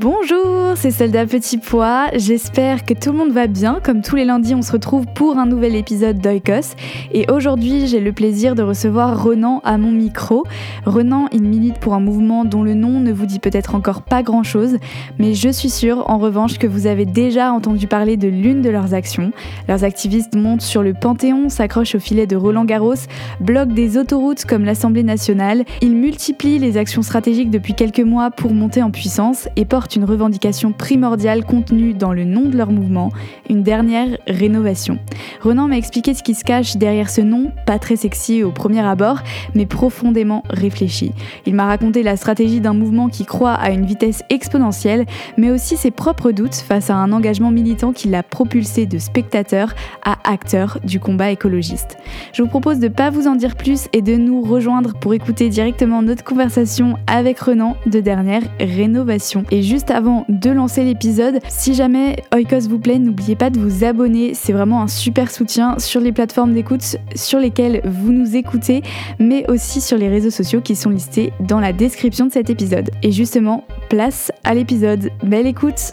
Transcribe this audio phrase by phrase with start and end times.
[0.00, 2.06] Bonjour, c'est Soldat Petit Pois.
[2.14, 3.80] J'espère que tout le monde va bien.
[3.82, 6.76] Comme tous les lundis, on se retrouve pour un nouvel épisode d'Oikos.
[7.10, 10.44] Et aujourd'hui, j'ai le plaisir de recevoir Renan à mon micro.
[10.86, 14.22] Renan, il milite pour un mouvement dont le nom ne vous dit peut-être encore pas
[14.22, 14.76] grand-chose,
[15.18, 18.70] mais je suis sûre, en revanche, que vous avez déjà entendu parler de l'une de
[18.70, 19.32] leurs actions.
[19.66, 22.94] Leurs activistes montent sur le Panthéon, s'accrochent au filet de Roland Garros,
[23.40, 25.64] bloquent des autoroutes comme l'Assemblée nationale.
[25.80, 30.04] Ils multiplient les actions stratégiques depuis quelques mois pour monter en puissance et portent une
[30.04, 33.12] revendication primordiale contenue dans le nom de leur mouvement,
[33.48, 34.98] une dernière rénovation.
[35.40, 38.80] Renan m'a expliqué ce qui se cache derrière ce nom, pas très sexy au premier
[38.80, 39.20] abord,
[39.54, 41.12] mais profondément réfléchi.
[41.46, 45.76] Il m'a raconté la stratégie d'un mouvement qui croit à une vitesse exponentielle, mais aussi
[45.76, 49.74] ses propres doutes face à un engagement militant qui l'a propulsé de spectateur
[50.04, 51.96] à acteur du combat écologiste.
[52.32, 55.14] Je vous propose de ne pas vous en dire plus et de nous rejoindre pour
[55.14, 59.44] écouter directement notre conversation avec Renan de dernière rénovation.
[59.50, 63.60] Et juste juste avant de lancer l'épisode, si jamais Oikos vous plaît, n'oubliez pas de
[63.60, 64.34] vous abonner.
[64.34, 68.82] C'est vraiment un super soutien sur les plateformes d'écoute sur lesquelles vous nous écoutez,
[69.20, 72.90] mais aussi sur les réseaux sociaux qui sont listés dans la description de cet épisode.
[73.04, 75.10] Et justement, place à l'épisode.
[75.22, 75.92] Belle écoute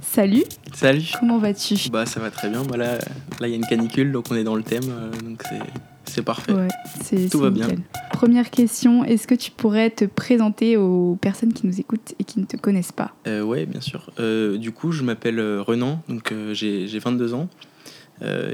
[0.00, 0.44] Salut
[0.74, 1.90] Salut Comment vas-tu?
[1.90, 2.98] Bah ça va très bien, bah, là
[3.40, 5.58] il y a une canicule donc on est dans le thème, euh, donc c'est
[6.22, 6.52] parfait.
[6.52, 6.68] Ouais,
[7.30, 7.68] Tout va bien.
[8.16, 12.40] Première question, est-ce que tu pourrais te présenter aux personnes qui nous écoutent et qui
[12.40, 13.12] ne te connaissent pas?
[13.26, 14.10] Euh, Oui, bien sûr.
[14.18, 17.48] Euh, du coup, je m'appelle euh, Renan, donc euh, j'ai 22 ans.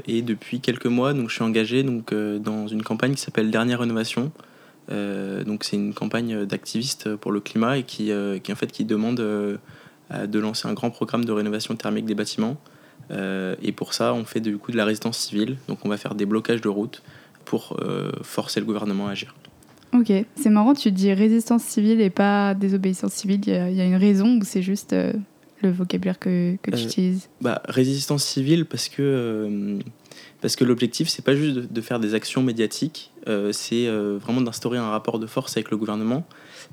[0.05, 3.79] et depuis quelques mois, donc, je suis engagé donc, dans une campagne qui s'appelle Dernière
[3.79, 4.33] Rénovation.
[4.89, 8.11] donc c'est une campagne d'activistes pour le climat et qui,
[8.43, 12.57] qui, en fait, qui demande de lancer un grand programme de rénovation thermique des bâtiments.
[13.09, 15.55] et pour ça, on fait du coup de la résistance civile.
[15.69, 17.01] Donc on va faire des blocages de routes
[17.45, 17.77] pour
[18.21, 19.33] forcer le gouvernement à agir.
[19.93, 23.41] Ok, c'est marrant, tu dis résistance civile et pas désobéissance civile.
[23.45, 25.13] Il y, a une raison ou c'est juste euh,
[25.61, 27.29] le vocabulaire que, que tu euh, utilises?
[27.41, 29.79] bah, Résistance civile parce que, euh,
[30.41, 33.11] parce que l'objectif, c'est pas juste de, faire des actions médiatiques,
[33.51, 36.25] c'est vraiment d'instaurer un rapport de force avec le gouvernement.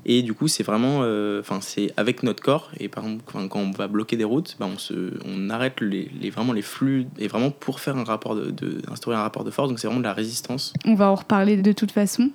[0.05, 0.99] Et du coup, c'est vraiment,
[1.39, 2.71] enfin, c'est avec notre corps.
[2.79, 6.09] Et par exemple, quand, on va bloquer des routes, bah, on, se, on arrête les,
[6.19, 7.07] les, vraiment les flux.
[7.19, 9.69] Et vraiment pour faire un rapport de, de instaurer un rapport de force.
[9.69, 10.73] Donc c'est vraiment de la résistance.
[10.85, 12.29] On va en reparler de toute façon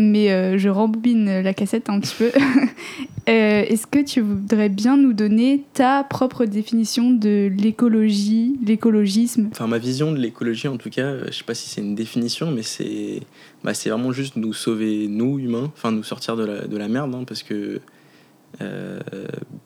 [0.00, 2.30] mais euh, je rembobine la cassette un petit peu.
[3.28, 9.50] Euh, est-ce que tu voudrais bien nous donner ta propre définition de l'écologie, l'écologisme?
[9.52, 12.50] Enfin, ma vision de l'écologie, en tout cas, je sais pas si c'est une définition,
[12.50, 13.20] mais c'est
[13.64, 17.14] bah, vraiment juste nous sauver, nous, humains, enfin nous sortir de la, de la merde,
[17.14, 17.80] hein, parce que
[18.60, 19.00] euh,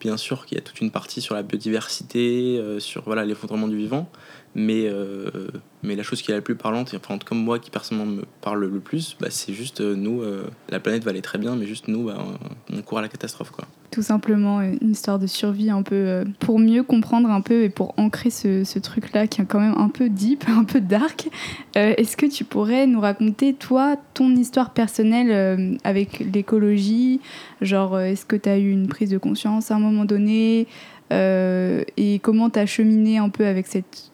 [0.01, 3.77] bien sûr qu'il y a toute une partie sur la biodiversité, sur voilà, l'effondrement du
[3.77, 4.11] vivant,
[4.55, 5.49] mais, euh,
[5.83, 8.23] mais la chose qui est la plus parlante, et enfin, comme moi qui personnellement me
[8.41, 11.57] parle le plus, bah, c'est juste euh, nous, euh, la planète va aller très bien,
[11.57, 12.25] mais juste nous, bah,
[12.73, 13.51] on court à la catastrophe.
[13.51, 13.65] Quoi.
[13.91, 17.95] Tout simplement une histoire de survie un peu pour mieux comprendre un peu et pour
[17.97, 21.29] ancrer ce, ce truc-là qui est quand même un peu deep, un peu dark.
[21.75, 27.21] Est-ce que tu pourrais nous raconter, toi, ton histoire personnelle avec l'écologie?
[27.61, 30.67] Genre, est-ce que tu as eu une prise de conscience à un moment donné
[31.11, 34.13] et comment tu as cheminé un peu avec cette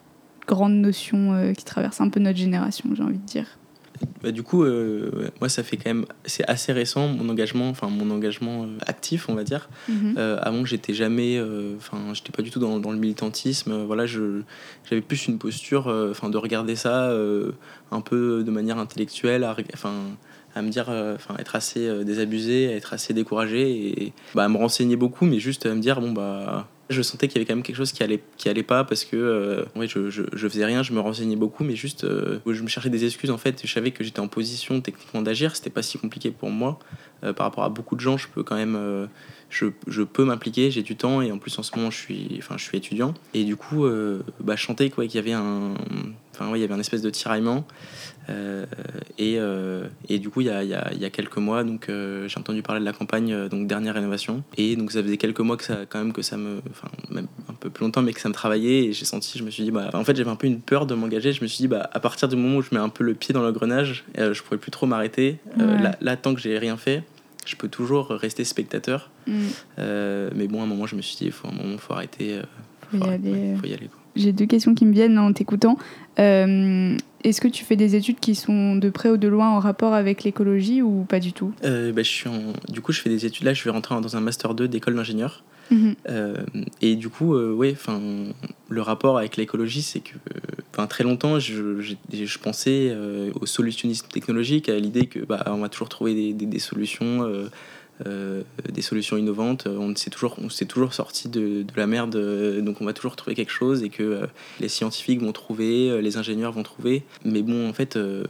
[0.50, 3.46] grande notion euh, qui traverse un peu notre génération, j'ai envie de dire.
[4.22, 7.88] bah, du coup, euh, moi, ça fait quand même, c'est assez récent mon engagement, enfin
[7.88, 9.68] mon engagement euh, actif, on va dire.
[9.88, 10.14] Mhm.
[10.18, 11.40] Euh, avant, j'étais jamais,
[11.76, 13.84] enfin, j'étais pas du tout dans, dans le militantisme.
[13.84, 14.42] Voilà, je,
[14.88, 17.12] j'avais plus une posture, enfin, de regarder ça
[17.92, 19.94] un peu de manière intellectuelle, enfin,
[20.56, 23.62] à me dire, enfin, être assez désabusé, à être assez découragé
[24.02, 26.68] et bah, à me renseigner beaucoup, mais juste à me dire, bon bah.
[26.90, 29.04] Je sentais qu'il y avait quand même quelque chose qui allait, qui allait pas parce
[29.04, 32.68] que euh, je, je, faisais rien, je me renseignais beaucoup, mais juste euh, je me
[32.68, 33.62] cherchais des excuses en fait.
[33.64, 36.78] Je savais que j'étais en position techniquement d'agir, c'était pas si compliqué pour moi.
[37.22, 39.08] Euh, par rapport à beaucoup de gens, je peux quand même,
[39.50, 42.36] je, je peux m'impliquer, j'ai du temps et en plus en ce moment je suis,
[42.38, 43.86] enfin je suis étudiant et du coup,
[44.40, 45.74] bah, je quoi qu'il y avait un,
[46.34, 47.66] enfin il y avait un espèce de tiraillement
[49.18, 51.88] et, euh, et du coup il y a, y a, y a quelques mois donc
[51.88, 55.16] euh, j'ai entendu parler de la campagne euh, donc dernière rénovation et donc ça faisait
[55.16, 58.02] quelques mois que ça quand même que ça me, enfin même un peu plus longtemps
[58.02, 60.16] mais que ça me travaillait et j'ai senti, je me suis dit bah en fait
[60.16, 62.36] j'avais un peu une peur de m'engager, je me suis dit bah à partir du
[62.36, 64.86] moment où je mets un peu le pied dans l'engrenage, euh, je pourrais plus trop
[64.86, 65.38] m'arrêter.
[65.58, 65.82] Euh, Ouais.
[65.82, 67.02] là, là tant que j'ai rien fait
[67.46, 69.10] je peux toujours rester spectateur.
[69.26, 69.32] Mm.
[69.78, 71.94] Euh, mais bon, à un moment, je me suis dit, il faut un moment, faut
[71.94, 72.34] arrêter.
[72.36, 72.42] euh,
[72.90, 73.56] Faut y aller, ouais, euh.
[73.56, 73.88] faut y aller.
[73.88, 73.99] quoi.
[74.16, 75.78] J'ai deux questions qui me viennent en t'écoutant.
[76.18, 79.58] Euh, Est-ce que tu fais des études qui sont de près ou de loin en
[79.58, 81.52] rapport avec l'écologie ou pas du tout?
[81.64, 83.54] Euh, bah, je suis en- Du coup, je fais des études là.
[83.54, 85.44] Je vais rentrer dans un master 2 d'école d'ingénieur.
[85.70, 85.94] Mhm.
[86.08, 86.34] Euh,
[86.82, 88.00] et du coup, ouais, enfin,
[88.68, 90.14] le rapport avec l'écologie, c'est que,
[90.72, 92.96] enfin, très longtemps, je, je pensais
[93.40, 97.24] au solutionnisme technologique, à l'idée que, bah, on va toujours trouver des, des- des solutions,
[98.06, 99.66] euh, euh, des solutions innovantes.
[99.66, 100.36] On s'est toujours,
[100.68, 104.02] toujours sorti de, la merde, euh, donc on va toujours trouver quelque chose et que
[104.02, 104.26] euh,
[104.60, 107.02] les scientifiques vont trouver, euh, les ingénieurs vont trouver.
[107.24, 108.24] Mais bon, en fait, euh,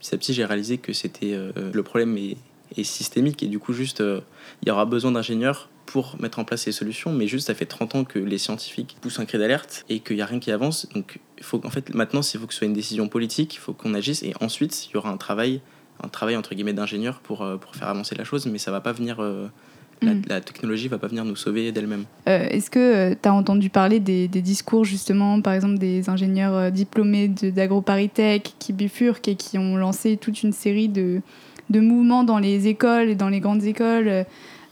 [0.00, 2.36] petit à petit, j'ai réalisé que c'était euh, le problème est,
[2.84, 4.20] systémique et du coup, juste, euh,
[4.62, 7.66] il y aura besoin d'ingénieurs pour mettre en place ces solutions, mais juste ça fait
[7.66, 10.50] 30 ans que les scientifiques poussent un cri d'alerte et qu'il n'y a rien qui
[10.50, 10.88] avance.
[10.94, 13.72] Donc faut en fait maintenant il faut que ce soit une décision politique, il faut
[13.74, 15.60] qu'on agisse et ensuite il y aura un travail,
[16.02, 18.80] un travail entre guillemets d'ingénieur pour, euh, pour faire avancer la chose, mais ça va
[18.80, 19.46] pas venir euh,
[20.02, 20.22] la, Mm.
[20.28, 22.04] la technologie va pas venir nous sauver d'elle-même.
[22.28, 26.54] Euh, Est-ce que tu as entendu parler des, des discours justement, par exemple des ingénieurs
[26.54, 31.20] euh, diplômés d'AgroParisTech qui bifurquent et qui ont lancé toute une série de,
[31.70, 34.24] de mouvements dans les écoles et dans les grandes écoles, euh,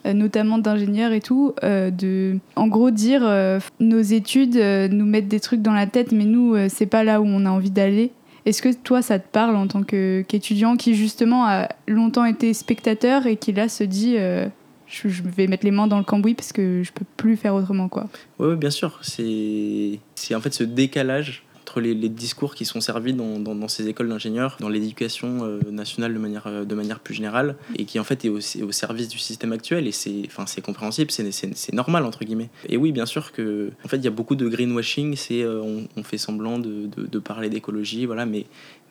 [0.07, 5.05] euh, notamment d'ingénieurs et tout, euh, de en gros dire euh, nos études euh, nous
[5.07, 7.51] mettent des trucs dans la tête, mais nous euh, c'est pas là où on a
[7.51, 8.11] envie d'aller?
[8.47, 13.27] Est-ce que toi ça te parle en tant qu'étudiant qui justement a longtemps été spectateur
[13.27, 14.47] et qui là se dit euh,
[14.87, 17.89] je, vais mettre les mains dans le cambouis parce que je peux plus faire autrement
[17.89, 18.09] quoi?
[18.39, 20.01] Oui, bien sûr, c'est
[20.35, 21.45] en fait ce décalage
[21.79, 26.47] les, discours qui sont servis dans, ces écoles d'ingénieurs, dans l'éducation euh, nationale de manière,
[26.47, 29.53] euh, de manière plus générale, et qui en fait est au, au service du système
[29.53, 32.51] actuel, et c'est enfin, compréhensible, c'est- normal, entre guillemets.
[32.69, 35.63] Et oui, bien sûr que, en fait, il y a beaucoup de greenwashing, c'est euh,
[35.97, 38.47] on, fait semblant de, parler d'écologie, voilà, mais,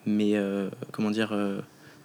[0.06, 0.34] mais
[0.92, 1.36] comment dire...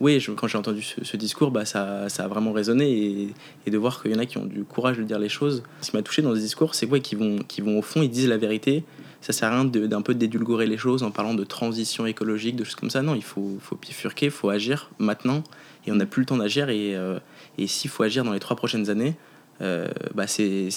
[0.01, 3.29] oui, quand j'ai entendu ce, discours, bah, ça, ça a vraiment résonné
[3.65, 5.63] et, de voir qu'il y en a qui ont du courage de dire les choses.
[5.81, 8.09] Ce qui m'a touché dans ce discours, c'est quoi qui vont, vont au fond, ils
[8.09, 8.83] disent la vérité.
[9.25, 12.63] Ça sert à rien d'un peu d'édulcorer les choses en parlant de transition écologique, de
[12.63, 13.01] choses comme ça.
[13.01, 15.41] Non, il faut, bifurquer, il faut agir maintenant.
[15.87, 16.69] Et on n'a plus le temps d'agir.
[16.69, 17.17] Et, euh,
[17.57, 19.15] et s'il faut agir dans les trois prochaines années,
[19.61, 20.69] euh, bah c'est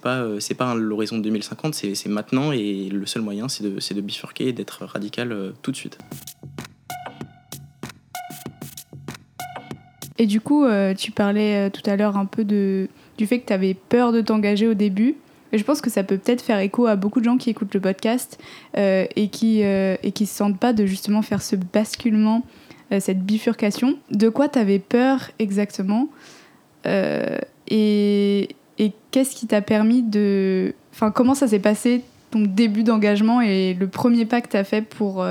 [0.00, 2.52] pas, euh, pas l'horizon de 2050, c'est maintenant.
[2.52, 5.98] Et le seul moyen, c'est de, bifurquer et d'être radical euh, tout de suite.
[10.16, 10.64] Et du coup,
[10.96, 12.88] tu parlais tout à l'heure un peu du
[13.26, 15.16] fait que tu avais peur de t'engager au début.
[15.56, 17.80] Je pense que ça peut peut-être faire écho à beaucoup de gens qui écoutent le
[17.80, 18.38] podcast
[18.76, 22.44] euh, et qui euh, et qui se sentent pas de justement faire ce basculement,
[22.92, 23.98] euh, cette bifurcation.
[24.10, 26.08] De quoi tu avais peur exactement
[26.84, 28.48] Et,
[28.78, 30.74] et qu'est-ce qui t'a permis de...
[30.92, 34.64] Enfin, comment ça s'est passé ton début d'engagement et le premier pas que tu as
[34.64, 35.24] fait pour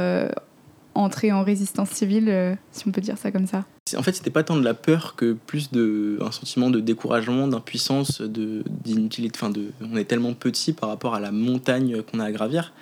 [0.95, 3.65] entrer en résistance civile, euh, si on peut dire ça comme ça
[3.97, 7.47] En fait, c'était pas tant de la peur que plus de un sentiment de découragement,
[7.47, 9.37] d'impuissance, de d'inutilité.
[9.37, 12.73] Enfin, de, on est tellement petit par rapport à la montagne qu'on a à gravir.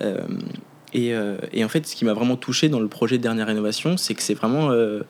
[0.00, 0.20] Euh,
[0.92, 3.46] et, euh, et en fait, ce qui m'a vraiment touché dans le projet de dernière
[3.48, 5.02] rénovation, c'est que c'est vraiment, euh,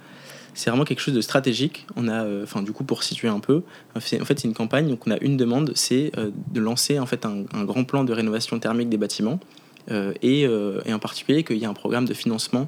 [0.54, 1.86] c'est vraiment quelque chose de stratégique.
[1.96, 3.62] On a, euh, enfin, du coup, pour situer un peu,
[4.00, 4.88] c'est- en fait, c'est une campagne.
[4.88, 8.04] Donc, on a une demande, c'est euh, de lancer en fait un, un grand plan
[8.04, 11.74] de rénovation thermique des bâtiments, euh, et, euh, et en particulier qu'il y ait un
[11.74, 12.66] programme de financement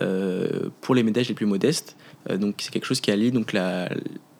[0.00, 1.96] euh, pour les ménages les plus modestes.
[2.30, 3.54] Euh, donc, c'est quelque chose qui allie donc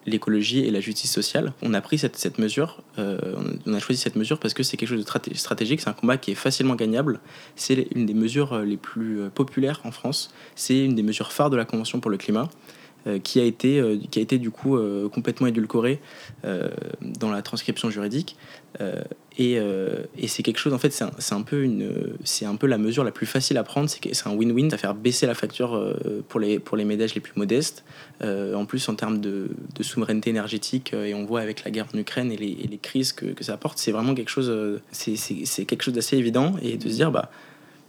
[0.06, 1.52] l'écologie et la justice sociale.
[1.62, 3.18] On a pris cette, mesure, euh,
[3.66, 5.94] on a choisi cette mesure parce que c'est quelque chose de straté- stratégique, c'est un
[5.94, 7.20] combat qui est facilement gagnable,
[7.56, 11.32] c'est une des mesures euh, les plus euh, populaires en France, c'est une des mesures
[11.32, 12.48] phares de la Convention pour le climat.
[13.24, 13.80] qui, a été,
[14.10, 14.76] qui a été du coup
[15.10, 15.98] complètement édulcoré
[16.42, 18.36] dans la transcription juridique.
[19.38, 19.54] Et,
[20.18, 23.26] et c'est quelque chose, en fait, c'est un, peu un peu la mesure la plus
[23.26, 25.96] facile à prendre, c'est un win-win, ça faire baisser la facture
[26.28, 27.84] pour, les, pour les ménages les plus modestes.
[28.22, 29.48] en plus, en termes de,
[29.80, 33.26] souveraineté énergétique, et on voit avec la guerre en Ukraine et les, les crises que,
[33.26, 36.94] que, ça apporte, c'est vraiment quelque chose, c'est quelque chose d'assez évident, et de se
[36.94, 37.30] dire, bah,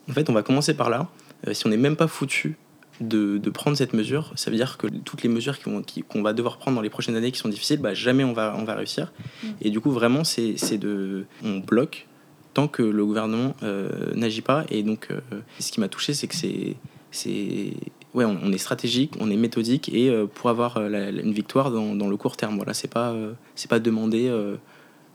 [0.09, 1.07] en fait, on va commencer par là.
[1.51, 2.57] si on n'est même pas foutu
[3.01, 6.75] de, prendre cette mesure, ça veut dire que toutes les mesures qu'on va devoir prendre
[6.75, 9.11] dans les prochaines années qui sont difficiles, bah, jamais on va, on va réussir.
[9.43, 9.47] Mm.
[9.61, 11.25] Et du coup, vraiment, c'est de.
[11.43, 12.07] On bloque
[12.53, 14.65] tant que le gouvernement euh, n'agit pas.
[14.69, 15.19] Et donc, euh,
[15.59, 17.73] ce qui m'a touché, c'est que c'est.
[18.15, 22.07] Ouais, on, est stratégique, on est méthodique et euh, pour avoir une victoire dans, dans,
[22.07, 22.55] le court terme.
[22.55, 23.15] Voilà, c'est pas,
[23.55, 24.31] c'est pas demander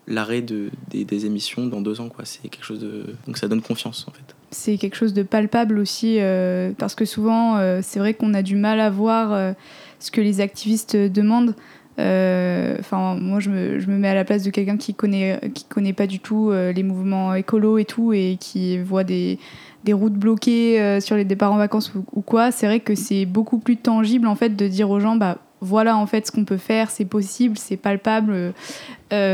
[0.06, 2.08] l'arrêt de, des, émissions dans deux ans.
[2.08, 2.24] Quoi.
[2.24, 3.04] C'est quelque chose de...
[3.26, 4.36] Donc ça donne confiance en fait.
[4.54, 8.42] C'est quelque chose de palpable aussi euh, parce que souvent euh, c'est vrai qu'on a
[8.42, 9.52] du mal à voir euh,
[9.98, 11.56] ce que les activistes demandent.
[11.98, 15.64] Enfin, moi je me, je me, mets à la place de quelqu'un qui connaît, qui
[15.64, 19.38] connaît pas du tout les mouvements écolos et tout et qui voit des,
[19.84, 22.50] des routes bloquées sur les départs en vacances ou, quoi.
[22.50, 25.96] C'est vrai que c'est beaucoup plus tangible en fait de dire aux gens bah voilà
[25.96, 28.54] en fait ce qu'on peut faire, c'est possible, c'est palpable,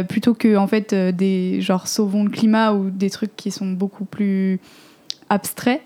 [0.08, 4.04] plutôt que en fait des genre sauvons le climat ou des trucs qui sont beaucoup
[4.04, 4.60] plus
[5.30, 5.80] abstraits.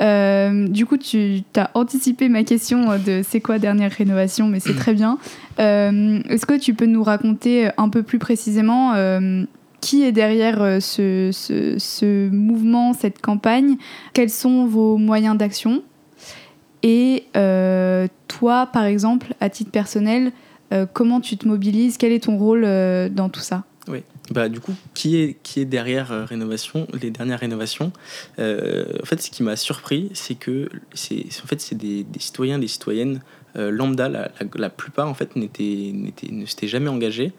[0.00, 4.74] Euh, du coup, tu as anticipé ma question de c'est quoi dernière rénovation, mais c'est
[4.74, 5.18] très bien.
[5.58, 8.92] Est-ce que tu peux nous raconter un peu plus précisément
[9.80, 13.76] qui est derrière ce, ce, mouvement, cette campagne?
[14.12, 15.82] Quels sont vos moyens d'action?
[16.84, 20.32] Et euh, toi, par exemple, à titre personnel,
[20.70, 21.96] euh, comment tu te mobilises?
[21.96, 23.64] Quel est ton rôle euh, dans tout ça?
[23.88, 24.02] Oui.
[24.30, 27.92] Bah, du coup, qui est, qui est derrière rénovation, les dernières rénovations
[28.38, 32.58] En fait, ce qui m'a surpris, c'est que c'est en fait, c'est des, des, citoyens,
[32.58, 33.20] des citoyennes
[33.54, 34.08] lambda.
[34.08, 35.92] La, la, plupart, en fait, n'étaient,
[36.30, 37.32] ne s'étaient jamais engagés.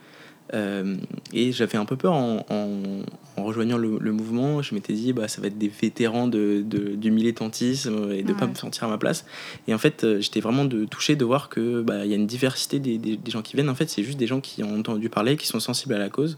[0.54, 0.96] Euh,
[1.34, 4.62] et j'avais un peu peur en, en, rejoignant le, mouvement.
[4.62, 8.32] Je m'étais dit, bah, ça va être des vétérans de, de du militantisme et de
[8.32, 9.26] ne pas me sentir à ma place.
[9.68, 12.28] Et en fait, euh, j'étais vraiment de, touché de voir qu'il bah, y a une
[12.28, 13.70] diversité des, des, des, gens qui viennent.
[13.70, 16.10] En fait, c'est juste des gens qui ont entendu parler, qui sont sensibles à la
[16.10, 16.38] cause.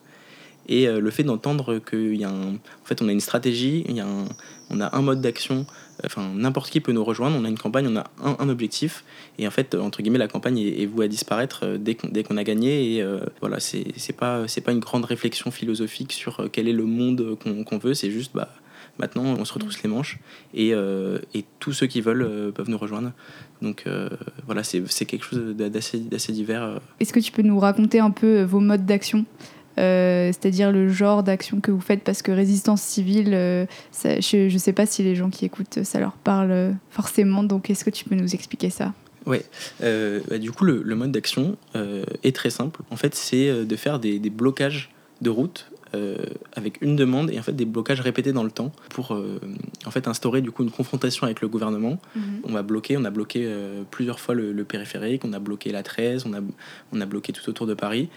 [0.68, 3.86] Et euh, le fait d'entendre qu'il y a un, en fait, on a une stratégie,
[3.88, 4.26] il y a un,
[4.70, 5.66] on a un mode d'action
[6.06, 9.04] enfin n'importe qui peut nous rejoindre, on a une campagne, on a un, objectif,
[9.40, 12.44] et en fait, entre guillemets, la campagne est, vouée à disparaître euh, dès qu'on, a
[12.44, 16.74] gagné, et euh, voilà, c'est, pas, c'est pas une grande réflexion philosophique sur quel est
[16.74, 18.50] le monde qu'on, veut, c'est juste, bah,
[19.00, 20.20] maintenant, on se retrousse les manches,
[20.54, 23.12] et, et tous ceux qui veulent peuvent nous rejoindre.
[23.62, 23.86] Donc
[24.46, 26.80] voilà, c'est, quelque chose d'assez, d'assez divers.
[27.00, 29.26] Est-ce que tu peux nous raconter un peu vos modes d'action?
[29.80, 33.66] Euh, c'est-à-dire le genre d'action que vous faites, parce que résistance civile, euh,
[34.04, 37.70] je ne sais pas si les gens qui écoutent, ça leur parle euh, forcément, donc
[37.70, 38.94] est-ce que tu peux nous expliquer ça?
[39.26, 39.40] Oui,
[39.82, 41.58] bah, du coup, le, mode d'action
[42.24, 42.80] est très simple.
[42.92, 44.90] En fait, c'est de faire des, des blocages
[45.22, 46.16] de route euh,
[46.54, 49.39] avec une demande et en fait des blocages répétés dans le temps pour euh,
[49.86, 52.00] en fait instaurer du coup une confrontation avec le gouvernement.
[52.16, 52.42] Mhm.
[52.44, 55.84] On va bloquer, on a bloqué euh, plusieurs fois le, périphérique, on a bloqué la
[55.84, 56.39] 13, on a,
[56.94, 58.10] on a bloqué tout autour de Paris.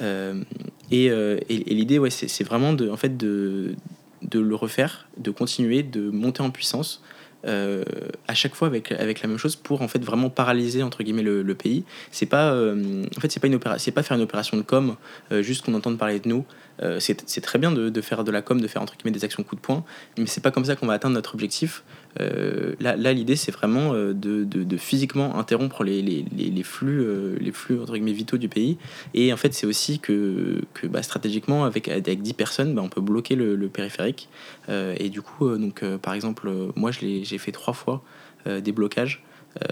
[0.00, 3.74] et, et, l'idée, ouais, c'est vraiment de, en fait de,
[4.22, 7.02] de le refaire, de continuer, de monter en puissance.
[7.44, 11.22] À chaque fois avec, avec la même chose pour en fait vraiment paralyser entre guillemets
[11.22, 14.56] le, le pays c'est pas en fait c'est pas une c'est pas faire une opération
[14.56, 14.96] de com
[15.30, 16.44] juste qu'on entende parler de nous
[16.82, 19.42] euh, c'est très bien de, faire de la com, de faire entre guillemets des actions
[19.42, 19.84] coup de poing,
[20.18, 21.84] mais c'est pas comme ça qu'on va atteindre notre objectif.
[22.20, 27.04] Euh, là, l'idée, c'est vraiment euh, de, physiquement interrompre les, les, flux,
[27.38, 28.76] les flux entre guillemets vitaux du pays.
[29.14, 32.88] Et en fait, c'est aussi que, que bah, stratégiquement, avec, avec 10 personnes, bah, on
[32.88, 34.28] peut bloquer le, le périphérique.
[34.68, 36.90] et du coup, donc, par exemple, moi,
[37.26, 38.02] j'ai fait trois fois
[38.46, 39.22] des blocages.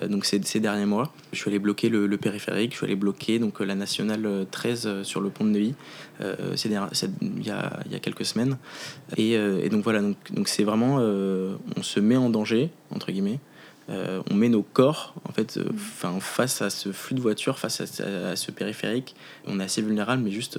[0.02, 1.12] Euh, donc ces, ces, derniers mois.
[1.32, 5.04] Je suis allé bloquer le, périphérique, je suis allé bloquer donc, la nationale 13 euh,
[5.04, 5.74] sur le pont de Neuilly
[6.20, 6.70] euh, il,
[7.42, 8.56] y y a quelques semaines.
[9.16, 13.40] Et, donc voilà, donc, donc c'est vraiment, on se met en danger, entre guillemets.
[13.88, 18.36] on met nos corps en fait enfin face à ce flux de voitures, face à,
[18.36, 19.14] ce périphérique.
[19.46, 20.58] On est assez vulnérable, mais juste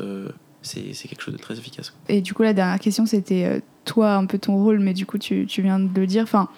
[0.61, 1.93] c'est quelque chose de très efficace.
[2.09, 5.17] Et du coup, la dernière question, c'était toi, un peu ton rôle, mais du coup,
[5.17, 6.23] tu, tu viens de le dire.
[6.23, 6.49] Enfin,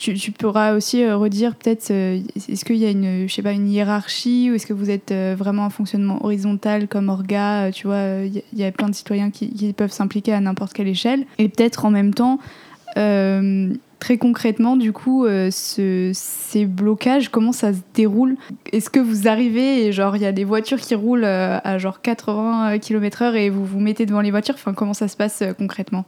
[0.00, 3.52] tu, pourras aussi euh, redire peut-être, euh, est-ce qu'il y a une, je sais pas,
[3.52, 7.86] une hiérarchie ou est-ce que vous êtes euh, vraiment un fonctionnement horizontal comme Orga Tu
[7.86, 11.26] vois, il y, a plein de citoyens qui, peuvent s'impliquer à n'importe quelle échelle.
[11.38, 12.38] Et peut-être en même temps,
[12.94, 18.36] très concrètement, du coup, ce, ces blocages, comment ça se déroule?
[18.72, 22.00] Est-ce que vous arrivez et genre il y a des voitures qui roulent à genre
[22.00, 24.54] 80 km/h et vous vous mettez devant les voitures?
[24.54, 26.04] Enfin, comment ça se passe concrètement?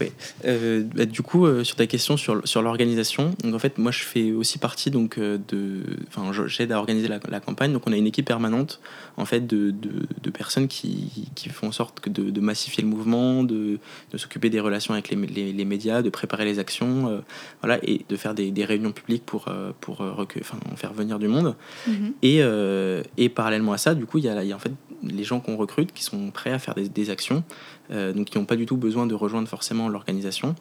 [0.00, 0.12] Oui.
[0.44, 3.90] Euh, bah, du coup, euh, sur ta question sur, sur l'organisation, donc en fait, moi,
[3.90, 7.72] je fais aussi partie donc euh, de, enfin, j'aide à organiser la, la, campagne.
[7.72, 8.80] Donc, on a une équipe permanente
[9.16, 12.90] en fait de, de, de personnes qui, qui, font en sorte de, de massifier le
[12.90, 13.78] mouvement, de,
[14.12, 17.22] de s'occuper des relations avec les, les, les, médias, de préparer les actions,
[17.62, 19.46] voilà, et de faire des, des réunions publiques pour
[19.80, 21.54] pour enfin, faire venir du monde.
[21.86, 22.12] Mm -hmm.
[22.22, 24.72] Et et parallèlement à ça, du coup, il y y a en fait
[25.02, 27.42] les gens qu'on recrute qui sont prêts à faire des, des actions,
[27.90, 30.54] donc qui n'ont pas du tout besoin de rejoindre forcément l'organisation,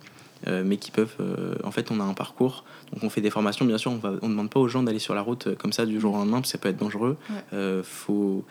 [0.47, 1.15] euh, mais qui peuvent.
[1.19, 3.65] Euh, en fait, on a un parcours, donc on fait des formations.
[3.65, 5.73] Bien sûr, on ne on demande pas aux gens d'aller sur la route euh, comme
[5.73, 7.17] ça du jour au lendemain, parce que ça peut être dangereux.
[7.29, 7.41] Il ouais.
[7.53, 8.43] Euh, faut,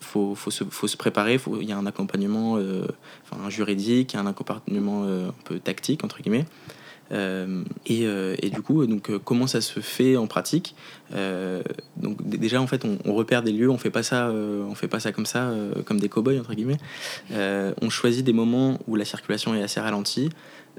[0.00, 1.38] faut, faut, se, faut se préparer.
[1.60, 2.86] Il y a un accompagnement euh,
[3.44, 6.46] un juridique, un accompagnement un peu tactique, entre guillemets.
[7.12, 10.74] Euh, et, euh, et, du coup, donc, euh, comment ça se fait en pratique
[11.96, 15.00] Donc déjà, en fait, on, repère des lieux, on fait pas ça, on fait pas
[15.00, 15.52] ça comme ça,
[15.84, 16.78] comme des cow-boys entre guillemets.
[17.30, 20.30] on choisit des moments où la circulation est assez ralentie.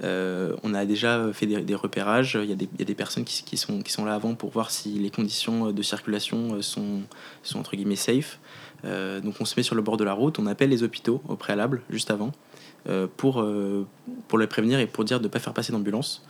[0.02, 2.38] on a déjà fait des, repérages.
[2.40, 4.90] Il y, a des, personnes qui, qui, sont, qui sont là avant pour voir si
[4.90, 7.00] les conditions de circulation sont,
[7.42, 8.38] sont entre guillemets safe.
[8.84, 11.36] donc on se met sur le bord de la route, on appelle les hôpitaux au
[11.36, 12.32] préalable, juste avant.
[12.88, 13.86] Euh, pour, euh,
[14.28, 16.22] pour le prévenir et pour dire de ne pas faire passer d'ambulance.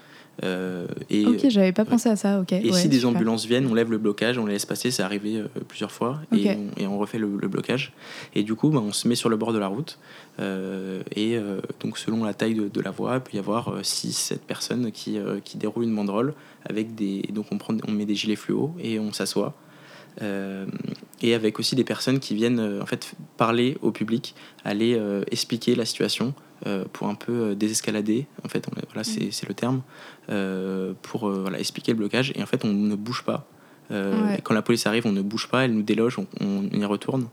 [0.44, 1.88] Euh, et, ok, j'avais pas ouais.
[1.88, 2.40] pensé à ça.
[2.40, 4.90] ok Et ouais, si des ambulances viennent, on lève le blocage, on les laisse passer.
[4.90, 6.44] C'est arrivé euh, plusieurs fois okay.
[6.44, 7.92] et, on, et, on, refait le, le, blocage.
[8.34, 9.98] Et du coup, bah, on se met sur le bord de la route.
[10.40, 11.38] Euh, et
[11.80, 15.18] donc, selon la taille de, de, la voie, il peut y avoir 6-7 personnes qui,
[15.44, 16.34] qui déroulent une banderole
[16.64, 17.22] avec des.
[17.32, 19.54] Donc, on, prend, on met des gilets fluo et on s'assoit.
[21.20, 24.34] Et avec aussi des personnes qui viennent en fait parler au public,
[24.64, 25.00] aller
[25.30, 26.34] expliquer la situation
[26.92, 28.26] pour un peu désescalader.
[28.44, 29.82] En fait, on, voilà, c'est, c'est le terme
[31.02, 32.32] pour voilà, expliquer le blocage.
[32.34, 33.46] Et en fait, on ne bouge pas.
[33.90, 34.40] Ouais.
[34.42, 37.28] Quand la police arrive, on ne bouge pas, elle nous déloge, on, on y retourne.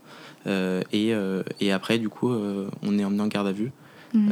[0.46, 1.12] et,
[1.60, 3.72] et après, du coup, on est emmené en garde à vue.
[4.14, 4.30] Mmh.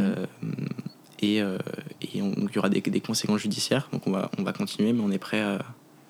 [1.21, 3.89] et, et on, il y aura des, des, conséquences judiciaires.
[3.93, 5.59] Donc on va, on va continuer, mais on est prêt à,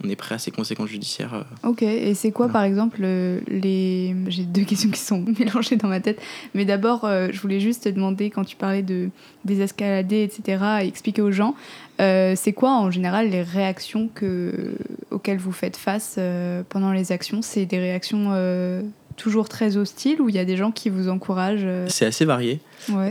[0.04, 1.34] on est prêt à ces conséquences judiciaires.
[1.34, 1.68] Euh.
[1.68, 2.61] Ok, et c'est quoi voilà.
[2.61, 4.14] par exemple les...
[4.28, 6.20] J'ai deux questions qui sont mélangées dans ma tête,
[6.54, 9.11] mais d'abord euh, je voulais juste te demander quand tu parlais de
[9.44, 11.54] désescalader, etc., et expliquer aux gens,
[12.00, 14.75] euh, c'est quoi en général les réactions que...
[15.11, 17.42] auxquelles vous faites face euh, pendant les actions?
[17.42, 18.82] C'est des réactions euh,
[19.16, 22.61] toujours très hostiles ou il y a des gens qui vous encouragent C'est assez varié.
[22.88, 23.11] Ouais.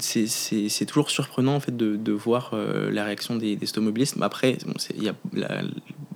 [0.00, 4.16] C'est toujours surprenant en fait de, de voir euh, la réaction des, des automobilistes.
[4.16, 5.62] Mais après, bon, y a la,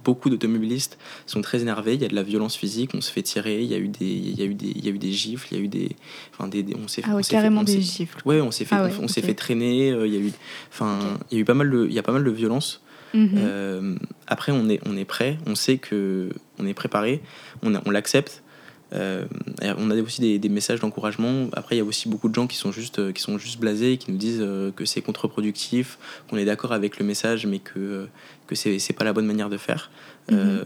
[0.05, 1.95] beaucoup d'automobilistes sont très énervés.
[1.95, 3.63] Il y a de la violence physique, on se fait tirer.
[3.63, 5.13] Il y a eu des, il y a eu des, il y a eu des
[5.13, 5.49] gifles.
[5.51, 5.91] Il y a eu des,
[6.33, 8.21] enfin des, des on s'est ah ouais, carrément fait, des gifles.
[8.25, 9.13] Ouais, on s'est fait, ah ouais, on, on okay.
[9.15, 9.93] s'est fait traîner.
[9.93, 10.33] Euh, il y a eu,
[10.71, 11.25] enfin, okay.
[11.31, 12.83] il y a eu pas mal de, il y a pas mal de violence.
[13.13, 13.31] Mm -hmm.
[13.39, 15.39] euh, après, on est, on est prêt.
[15.47, 17.21] On sait que on est préparé.
[17.63, 18.43] On, on l'accepte.
[18.93, 19.25] Euh,
[19.79, 21.49] on a aussi des, des messages d'encouragement.
[21.53, 23.99] Après, il y a aussi beaucoup de gens qui sont juste, qui sont juste blasés,
[23.99, 25.99] qui nous disent euh, que c'est contre-productif,
[26.29, 28.09] qu'on est d'accord avec le message, mais que,
[28.47, 29.91] que c'est pas la bonne manière de faire.
[30.33, 30.65] Euh,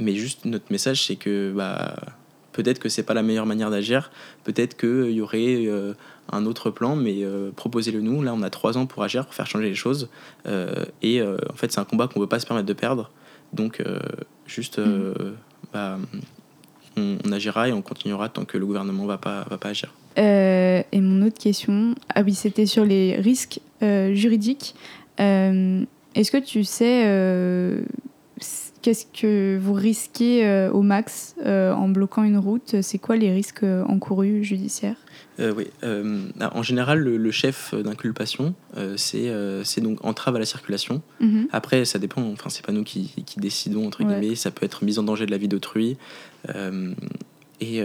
[0.00, 1.96] mais juste, notre message, c'est que bah,
[2.52, 4.10] peut-être que c'est pas la meilleure manière d'agir,
[4.44, 5.94] peut-être qu'il y aurait euh,
[6.30, 8.22] un autre plan, mais euh, proposez-le nous.
[8.22, 10.08] Là, on a trois ans pour agir, pour faire changer les choses.
[10.46, 13.10] Euh, et en fait, c'est un combat qu'on ne peut pas se permettre de perdre.
[13.52, 13.82] Donc,
[14.46, 14.78] juste.
[14.78, 15.34] -hmm.
[15.72, 15.98] bah,
[16.96, 19.92] on, agira et on continuera tant que le gouvernement ne va pas, va pas agir.
[20.18, 24.74] Euh, et mon autre question, ah oui, c'était sur les risques euh, juridiques.
[25.20, 27.02] Euh, Est-ce que tu sais
[28.82, 32.82] qu'est-ce que vous risquez au max en bloquant une route?
[32.82, 34.96] C'est quoi les risques encourus judiciaires?
[35.40, 35.68] Euh, oui.
[35.82, 41.02] Euh, en général, le, le chef d'inculpation, euh, c'est donc entrave à la circulation.
[41.20, 41.46] Mm -hmm.
[41.52, 42.22] Après, ça dépend.
[42.22, 44.06] Enfin, c'est pas nous qui, qui décidons entre ouais.
[44.06, 44.36] guillemets.
[44.36, 45.96] Ça peut être mise en danger de la vie d'autrui.
[47.60, 47.78] Et,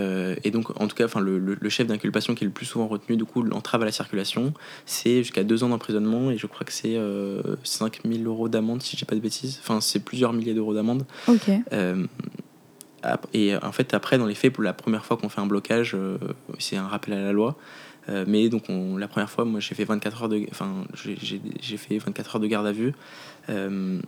[0.45, 2.87] et, donc, en tout cas, enfin, le, le, chef d'inculpation qui est le plus souvent
[2.87, 4.43] retenu, du coup, l'entrave à la circulation,
[4.87, 8.81] c'est jusqu'à deux ans d'emprisonnement et je crois que c'est euh, 5 000 euros d'amende,
[8.81, 9.59] si je dis pas de bêtises.
[9.61, 11.05] Enfin, c'est plusieurs milliers d'euros d'amende.
[11.27, 11.47] Ok.
[13.33, 15.93] Et en fait, après, dans les faits, pour la première fois qu'on fait un blocage,
[15.95, 16.17] euh,
[16.59, 17.55] c'est un rappel à la loi.
[18.09, 21.77] Euh, mais donc, on, la première fois, moi, j'ai fait 24 heures de, enfin, j'ai
[21.77, 22.93] fait 24 heures de garde à vue.
[23.49, 23.99] Euh,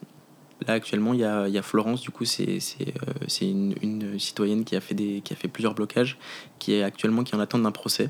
[0.68, 4.64] là, actuellement, il y a, y a, Florence, du coup, c'est euh, une, une, citoyenne
[4.64, 6.18] qui a, fait des, qui a fait plusieurs blocages,
[6.60, 8.10] qui est actuellement qui est en attente d'un procès,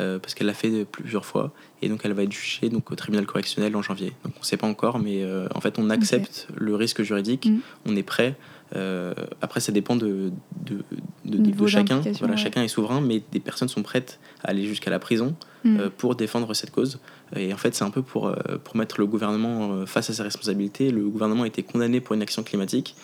[0.00, 1.52] euh, parce qu'elle l'a fait plusieurs fois.
[1.82, 4.12] Et donc, elle va être jugée donc, au tribunal correctionnel en janvier.
[4.24, 6.60] Donc, on ne sait pas encore, mais euh, en fait, on accepte okay.
[6.60, 7.58] le risque juridique, mmh.
[7.86, 8.36] on est prêt.
[8.76, 10.30] Euh, après, ça dépend de,
[10.64, 10.84] de,
[11.24, 12.00] de, de chacun.
[12.18, 12.40] Voilà, ouais.
[12.40, 15.76] Chacun est souverain, mais des personnes sont prêtes à aller jusqu'à la prison mmh.
[15.78, 17.00] euh, pour défendre cette cause.
[17.34, 20.22] Et en fait, c'est un peu pour, euh, pour mettre le gouvernement face à ses
[20.22, 20.90] responsabilités.
[20.90, 22.94] Le gouvernement a été condamné pour une action climatique.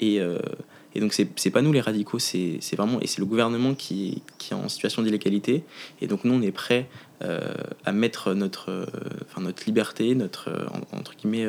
[0.00, 0.20] Et,
[0.94, 3.00] Et donc, c'est pas nous les radicaux, c'est vraiment.
[3.00, 5.64] Et c'est le gouvernement qui, qui est en situation d'illégalité.
[6.00, 6.86] Et donc, nous, on est prêts
[7.20, 8.86] à mettre notre,
[9.26, 10.50] enfin, notre liberté, notre,
[10.92, 11.46] entre guillemets,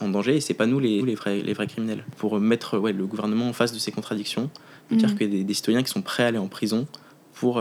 [0.00, 0.36] en danger.
[0.36, 2.04] Et c'est pas nous les, les, vrais, les vrais criminels.
[2.16, 4.50] Pour mettre ouais, le gouvernement en face de ces contradictions,
[4.90, 5.14] dire mmh.
[5.14, 6.86] qu'il y a des, citoyens qui sont prêts à aller en prison
[7.34, 7.60] pour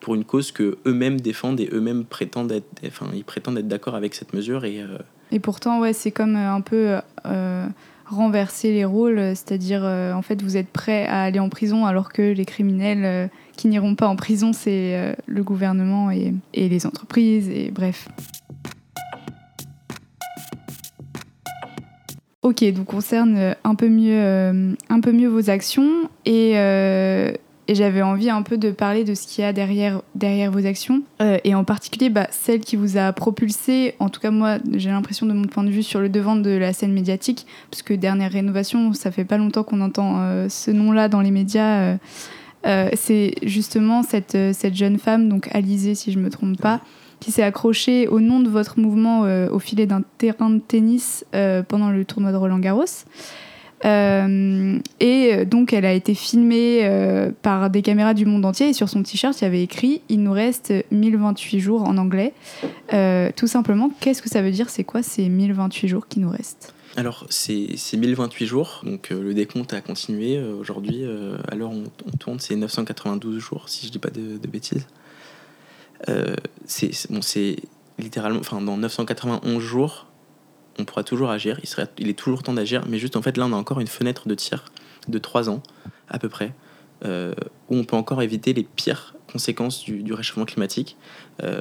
[0.00, 3.94] pour une cause que eux-mêmes défendent et eux-mêmes prétendent être, enfin, ils prétendent être d'accord
[3.94, 4.64] avec cette mesure.
[4.64, 4.98] Et, euh,
[5.32, 7.66] et pourtant, ouais, c'est comme euh, un peu euh,
[8.06, 12.22] renverser les rôles, c'est-à-dire en fait vous êtes prêt à aller en prison alors que
[12.22, 17.70] les criminels qui n'iront pas en prison, c'est le gouvernement et, et, les entreprises, et
[17.70, 18.08] bref.
[22.48, 26.56] Ok, donc concerne un peu mieux, un peu mieux vos actions et
[27.68, 30.64] et j'avais envie un peu de parler de ce qu'il y a derrière, derrière vos
[30.64, 34.56] actions, euh, et en particulier bah, celle qui vous a propulsé, en tout cas moi
[34.74, 37.82] j'ai l'impression de mon point de vue, sur le devant de la scène médiatique, parce
[37.82, 41.98] que Dernière Rénovation, ça fait pas longtemps qu'on entend euh, ce nom-là dans les médias.
[42.64, 46.80] Euh, c'est justement cette, cette jeune femme, donc Alizée si je me trompe pas,
[47.20, 51.24] qui s'est accrochée au nom de votre mouvement au filet d'un terrain de tennis
[51.68, 52.84] pendant le tournoi de Roland Garros.
[53.84, 58.68] Euh, et donc, elle a été filmée euh, par des caméras du monde entier.
[58.68, 62.34] Et sur son t-shirt, il y avait écrit Il nous reste 1028 jours en anglais.
[62.92, 64.70] Euh, tout simplement, qu'est-ce que ça veut dire?
[64.70, 66.74] C'est quoi ces 1028 jours qui nous restent?
[66.96, 70.40] Alors, c'est 1028 jours, donc le décompte a continué.
[70.40, 71.04] Aujourd'hui,
[71.46, 74.84] à l'heure où on, tourne, c'est 992 jours, si je dis pas de, de bêtises.
[76.66, 77.20] C'est bon,
[77.98, 80.06] littéralement, enfin, dans 991 jours,
[80.78, 83.36] on pourra toujours agir, il, serait, il est toujours temps d'agir, mais juste en fait
[83.36, 84.64] là on a encore une fenêtre de tir
[85.08, 85.62] de 3 ans
[86.08, 86.52] à peu près,
[87.04, 87.32] euh,
[87.68, 90.96] où on peut encore éviter les pires conséquences du, réchauffement climatique.
[91.42, 91.60] Euh,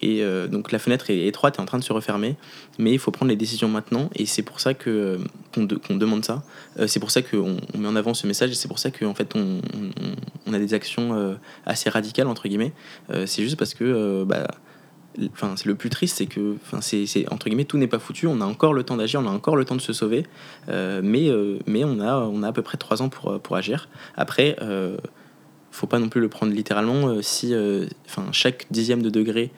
[0.00, 2.36] et euh, donc la fenêtre est étroite et en train de se refermer,
[2.78, 5.18] mais il faut prendre les décisions maintenant, et c'est pour ça que
[5.54, 5.66] qu'on,
[5.96, 6.42] demande ça.
[6.86, 9.14] c'est pour ça qu'on on met en avant ce message, et c'est pour ça qu'en
[9.14, 9.60] fait on,
[10.46, 12.72] on, a des actions assez radicales entre guillemets.
[13.26, 14.48] c'est juste parce que bah,
[15.32, 18.26] enfin c'est le plus triste c'est que enfin c'est entre guillemets tout n'est pas foutu
[18.26, 20.24] on a encore le temps d'agir on a encore le temps de se sauver
[20.68, 23.56] euh, mais euh, mais on a on a à peu près trois ans pour pour
[23.56, 23.88] agir.
[24.16, 24.96] Après euh,
[25.70, 27.54] faut pas non plus le prendre littéralement si
[28.06, 29.50] enfin chaque dixième de degré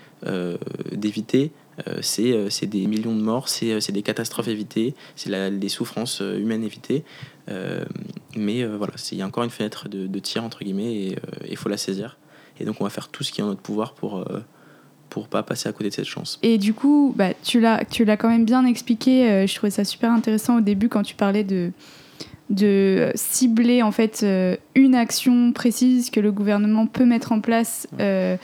[0.93, 1.51] d'éviter
[2.03, 7.03] c'est des millions de morts c'est des catastrophes évitées c'est des souffrances humaines évitées.
[8.37, 11.17] Mais voilà il y a encore une fenêtre de, de tir entre guillemets et
[11.49, 12.17] il faut la saisir.
[12.61, 14.25] Et donc on va faire tout ce qui est en notre pouvoir pour
[15.15, 16.41] pour pas passer à côté de cette chance.
[16.43, 19.31] Et du coup, bah, tu l'as tu l'as quand même bien expliqué.
[19.31, 21.71] Euh, je trouvais ça super intéressant au début quand tu parlais de
[22.51, 27.87] de cibler en fait euh, une action précise que le gouvernement peut mettre en place
[28.01, 28.37] euh,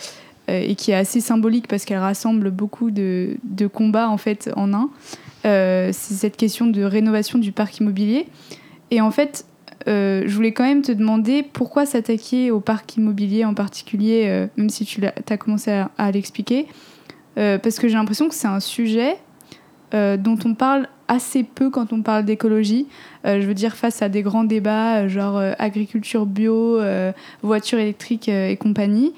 [0.46, 4.72] et qui est assez symbolique parce qu'elle rassemble beaucoup de, de, combats en fait en
[4.72, 4.90] un.
[5.42, 8.26] c'est cette question de rénovation du parc immobilier.
[8.92, 9.44] Et en fait,
[9.88, 14.46] euh, je voulais quand même te demander pourquoi s'attaquer au parc immobilier en particulier, euh,
[14.56, 16.66] même si tu as, commencé à, l'expliquer.
[17.38, 19.16] Euh, parce que j'ai l'impression que c'est un sujet
[19.92, 22.86] dont on parle assez peu quand on parle d'écologie.
[23.24, 26.78] je veux dire, face à des grands débats, genre agriculture bio,
[27.42, 29.12] voiture électrique et compagnie.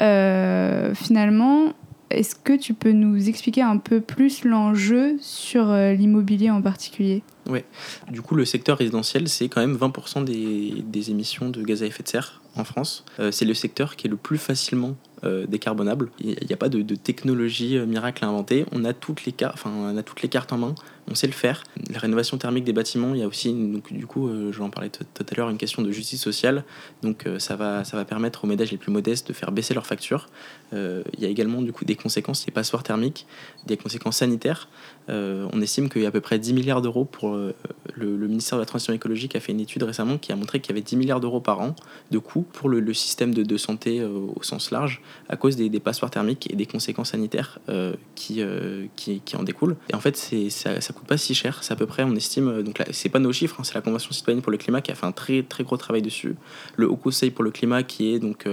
[0.00, 1.66] finalement,
[2.10, 7.22] est-ce que tu peux nous expliquer un peu plus l'enjeu sur l'immobilier en particulier?
[7.48, 7.64] Ouais.
[8.10, 11.86] Du coup, le secteur résidentiel, c'est quand même 20% des, des, émissions de gaz à
[11.86, 13.04] effet de serre en France.
[13.20, 16.10] Euh, c'est le secteur qui est le plus facilement euh, décarbonable.
[16.20, 18.66] Il n'y a pas de, technologie euh, miracle à inventer.
[18.72, 20.74] On a, toutes les cartes en main,
[21.08, 21.64] on sait le faire.
[21.90, 24.70] La rénovation thermique des bâtiments, il y a aussi, donc, du coup, je vais en
[24.70, 26.64] parler tout à l'heure, une question de justice sociale.
[27.02, 29.86] Donc ça, va, ça va permettre aux ménages les plus modestes de faire baisser leurs
[29.86, 30.28] factures.
[30.72, 33.26] il y a également du coup, des conséquences, les passoires thermiques,
[33.66, 34.68] des conséquences sanitaires.
[35.08, 37.54] on estime qu'il y a à peu près 10 milliards d'euros pour le,
[37.94, 40.70] le, ministère de la Transition écologique a fait une étude récemment qui a montré qu'il
[40.70, 41.74] y avait 10 milliards d'euros par an
[42.10, 46.10] de coûts pour le, système de, santé euh, au sens large à cause des, passoires
[46.10, 47.94] thermiques et des conséquences sanitaires euh,
[48.38, 49.76] euh, qui, qui, en découlent.
[49.90, 51.62] Et en fait, ça, ça coûte pas si cher.
[51.62, 54.12] C'est à peu près, on estime, donc c'est pas nos chiffres, hein, c'est la Convention
[54.12, 56.34] citoyenne pour le climat qui a fait un très, très gros travail dessus.
[56.76, 58.48] Le Haut Conseil pour le climat, qui est donc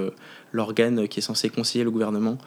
[0.52, 2.38] l'organe qui est censé conseiller le gouvernement,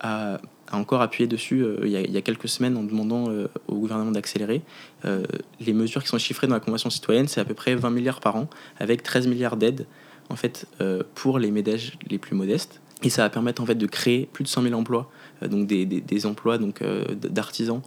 [0.00, 0.38] a
[0.70, 3.26] a encore appuyé dessus il, y a, quelques semaines en demandant
[3.68, 4.62] au gouvernement d'accélérer.
[5.04, 8.20] les mesures qui sont chiffrées dans la Convention citoyenne, c'est à peu près 20 milliards
[8.20, 8.48] par an,
[8.78, 9.86] avec 13 milliards d'aides
[10.30, 12.80] en fait, euh, pour les ménages les plus modestes.
[13.02, 15.10] Et ça va permettre en fait, de créer plus de 100 000 emplois,
[15.42, 17.82] euh, donc des, emplois euh, d'artisans,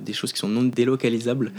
[0.00, 1.52] des choses qui sont non délocalisables.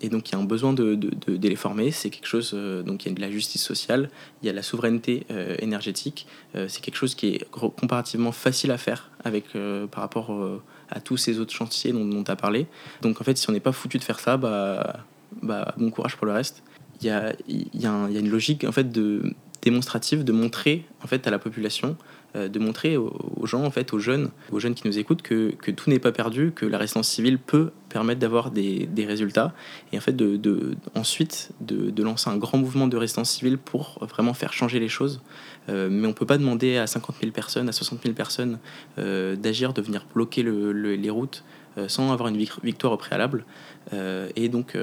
[0.00, 1.90] Et donc il y a un besoin de, de, de, les former.
[1.90, 4.10] C'est quelque chose, donc il y a de la justice sociale,
[4.42, 5.26] il y a la souveraineté
[5.60, 6.26] énergétique.
[6.54, 9.46] c'est quelque chose qui est comparativement facile à faire avec,
[9.90, 10.60] par rapport
[10.90, 12.66] à tous ces autres chantiers dont tu as parlé.
[13.00, 15.04] Donc en fait, si on n'est pas foutu de faire ça, bah,
[15.40, 16.62] bah, bon courage pour le reste.
[17.00, 21.26] il y a, y, a une logique en fait de démonstrative de montrer en fait
[21.26, 21.96] à la population euh,
[22.34, 23.12] de montrer aux,
[23.44, 26.12] gens, en fait, aux jeunes, aux jeunes qui nous écoutent, que, que tout n'est pas
[26.12, 29.52] perdu, que la résistance civile peut permettre d'avoir des, des, résultats,
[29.92, 33.58] et en fait, de, de ensuite, de, de, lancer un grand mouvement de résistance civile
[33.58, 35.20] pour vraiment faire changer les choses.
[35.68, 38.58] Euh, mais on ne peut pas demander à 50 000 personnes, à 60 000 personnes
[38.98, 41.44] euh, d'agir, de venir bloquer le, les routes
[41.88, 43.46] sans avoir une victoire au préalable.
[43.92, 44.76] et donc,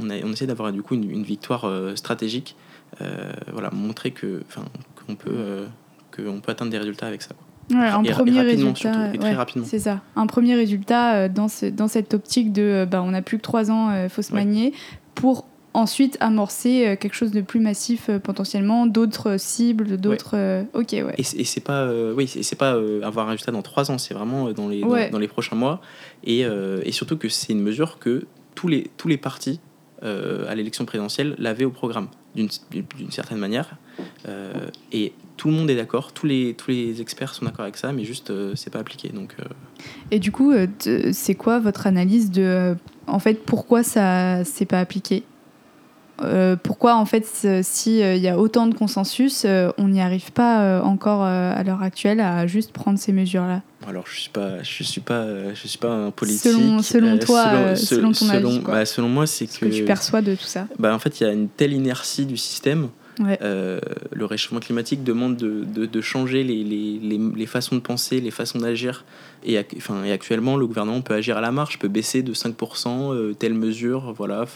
[0.00, 2.56] on, a, on essaie d'avoir du coup une, une victoire stratégique.
[3.52, 4.42] voilà, montrer que,
[5.06, 5.66] qu'on peut
[6.14, 7.34] qu'on peut atteindre des résultats avec ça.
[7.70, 9.12] Ouais, un premier résultat,
[9.64, 10.00] c'est ça.
[10.16, 13.38] Un premier résultat euh, dans, ce, dans cette optique de, euh, bah, on n'a plus
[13.38, 14.72] que trois ans, il euh, faut se manier,
[15.14, 20.66] pour ensuite amorcer quelque chose de plus massif potentiellement, d'autres cibles, d'autres.
[20.74, 21.14] ok, ouais.
[21.16, 24.68] Et, c'est pas, oui, c'est pas avoir un résultat dans trois ans, c'est vraiment dans
[24.68, 25.80] les, dans, les prochains mois,
[26.24, 29.60] et, et surtout que c'est une mesure que tous les, tous les partis
[30.02, 32.50] à l'élection présidentielle l'avaient au programme d'une
[33.10, 33.76] certaine manière.
[34.92, 37.90] Et tout le monde est d'accord, tous les, tous les experts sont d'accord avec ça,
[37.90, 39.08] mais juste euh, c'est pas appliqué.
[39.08, 39.44] Donc, euh.
[40.12, 40.52] Et du coup,
[41.10, 42.76] c'est quoi votre analyse de
[43.08, 45.24] en fait pourquoi ça c'est pas appliqué?
[46.62, 47.26] Pourquoi en fait
[47.62, 52.46] s'il y a autant de consensus, on n'y arrive pas encore à l'heure actuelle à
[52.46, 53.62] juste prendre ces mesures-là?
[53.88, 56.52] Alors je suis pas, je suis pas, je suis pas un politique.
[56.52, 60.36] Selon, selon toi, selon, ton avis, bah, selon moi, c'est que, que, tu perçois de
[60.36, 60.68] tout ça.
[60.78, 65.04] Bah, en fait, il y a une telle inertie du système euh, le réchauffement climatique
[65.04, 69.04] demande de, de, changer les, les, les, façons de penser, les façons d'agir.
[69.44, 73.14] Et, enfin, et actuellement, le gouvernement peut agir à la marche, peut baisser de 5%
[73.14, 74.46] euh, telle mesure, voilà.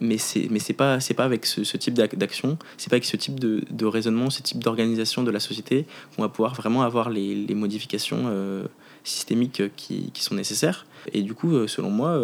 [0.00, 3.62] Mais c'est mais pas pas avec ce, type d'action, c'est pas avec ce type de,
[3.70, 7.54] de raisonnement, ce type d'organisation de la société qu'on va pouvoir vraiment avoir les, les
[7.54, 8.64] modifications euh,
[9.04, 10.84] systémiques qui, qui, sont nécessaires.
[11.12, 12.20] Et du coup, selon moi,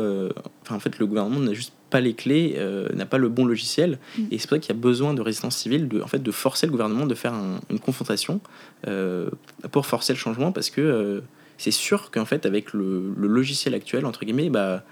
[0.68, 3.98] en fait, le gouvernement n'a juste pas les clés, euh, n'a pas le bon logiciel.
[4.16, 4.22] Mm.
[4.30, 6.30] Et c'est pour ça qu'il y a besoin de résistance civile, de, en fait, de
[6.30, 7.34] forcer le gouvernement de faire
[7.68, 8.40] une confrontation
[8.86, 9.28] euh,
[9.72, 11.20] pour forcer le changement, parce que euh,
[11.58, 14.84] c'est sûr qu'en fait, avec le, logiciel actuel, entre guillemets, bah,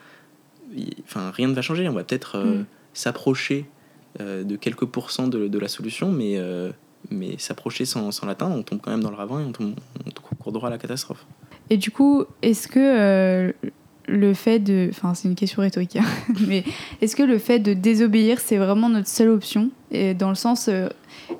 [1.04, 1.88] enfin, rien ne va changer.
[1.88, 2.64] On va peut-être mm.
[2.92, 3.66] s'approcher
[4.18, 6.40] de quelques pourcents de, la solution, mais,
[7.10, 9.74] mais s'approcher sans, sans l'atteindre, on tombe quand même dans le ravin et on, tombe,
[10.04, 11.24] on court droit à la catastrophe.
[11.70, 13.54] Et du coup, est-ce que
[14.08, 14.88] le fait de.
[14.90, 16.04] Enfin, c'est une question rhétorique, hein,
[16.46, 16.64] mais
[17.00, 19.70] est-ce que le fait de désobéir, c'est vraiment notre seule option?
[19.90, 20.88] Et Dans le sens, euh,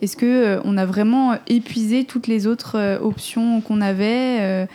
[0.03, 4.69] est-ce que euh, on a vraiment épuisé toutes les autres euh, options qu'on avait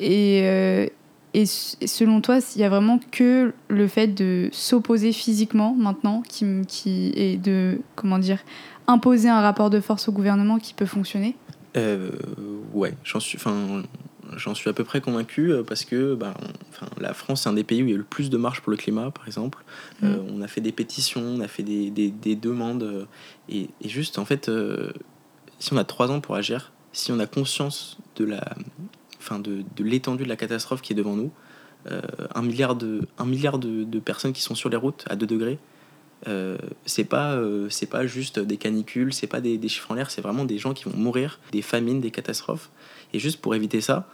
[0.00, 0.90] et,
[1.34, 6.46] et, selon toi, il y a vraiment que le fait de s'opposer physiquement maintenant qui,
[6.66, 7.80] qui est de.
[7.94, 8.38] Comment dire
[8.86, 11.36] Imposer un rapport de force au gouvernement qui peut fonctionner?
[12.72, 13.38] Ouais, j'en suis.
[13.38, 13.82] Enfin
[14.36, 16.34] J'en suis à peu près convaincu euh, parce que bah,
[16.70, 18.60] enfin, la France, c'est un des pays où il y a le plus de marches
[18.60, 19.64] pour le climat, par exemple.
[20.02, 20.26] Euh, mm.
[20.34, 22.82] on a fait des pétitions, on a fait des, des, des demandes.
[22.82, 23.04] Euh,
[23.48, 24.50] et, et, juste, en fait,
[25.58, 28.54] si on a trois ans pour agir, si on a conscience de la,
[29.18, 31.30] enfin, de, de l'étendue de la catastrophe qui est devant nous,
[32.34, 35.26] un milliard, de, un milliard de, de, personnes qui sont sur les routes à 2
[35.26, 35.58] degrés,
[36.26, 40.10] euh, c'est pas c'est pas juste des canicules c'est pas des, des chiffres en l'air
[40.10, 42.70] c'est vraiment des gens qui vont mourir des famines des catastrophes
[43.14, 44.06] et juste pour éviter ça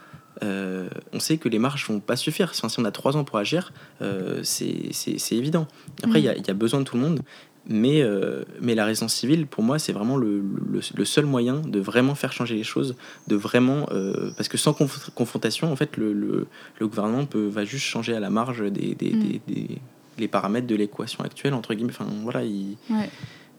[0.42, 2.54] euh, on sait que les marches vont pas suffire.
[2.54, 5.66] Si on a trois ans pour agir, euh, c'est évident.
[6.02, 7.20] Après, il y, y, a besoin de tout le monde,
[7.66, 11.78] mais, euh, mais la résistance civile, pour moi, c'est vraiment le, le, seul moyen de
[11.78, 12.96] vraiment faire changer les choses,
[13.28, 13.86] de vraiment...
[14.36, 16.46] parce que sans confrontation, en fait, le, le,
[16.86, 19.20] gouvernement peut, va juste changer à la marge des, des, mm.
[19.20, 19.78] des, des
[20.18, 21.92] les paramètres de l'équation actuelle, entre guillemets.
[21.98, 22.76] Enfin, voilà, il...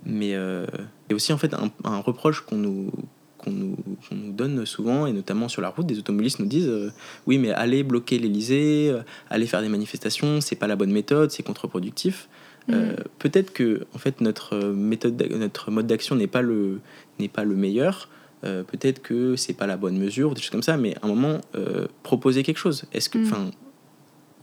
[0.04, 2.92] Mais et aussi, en fait, un, un reproche qu'on nous
[3.44, 3.76] qu'on nous,
[4.12, 6.92] nous, donne souvent, et notamment sur la route, des automobilistes nous disent euh,
[7.28, 11.32] oui, mais aller bloquer l'Elysée, euh, aller faire des manifestations, c'est pas la bonne méthode,
[11.32, 12.30] c'est contre-productif.
[12.70, 12.96] Euh, mm.
[13.20, 16.80] Peut-être que en fait notre méthode, notre mode d'action n'est pas le
[17.20, 18.10] n'est pas le meilleur.
[18.42, 20.76] Peut-être que c'est pas la bonne mesure, des choses comme ça.
[20.76, 21.42] Mais à un moment,
[22.02, 22.86] proposer quelque chose.
[22.92, 23.24] Est-ce que, mm.
[23.24, 23.52] enfin,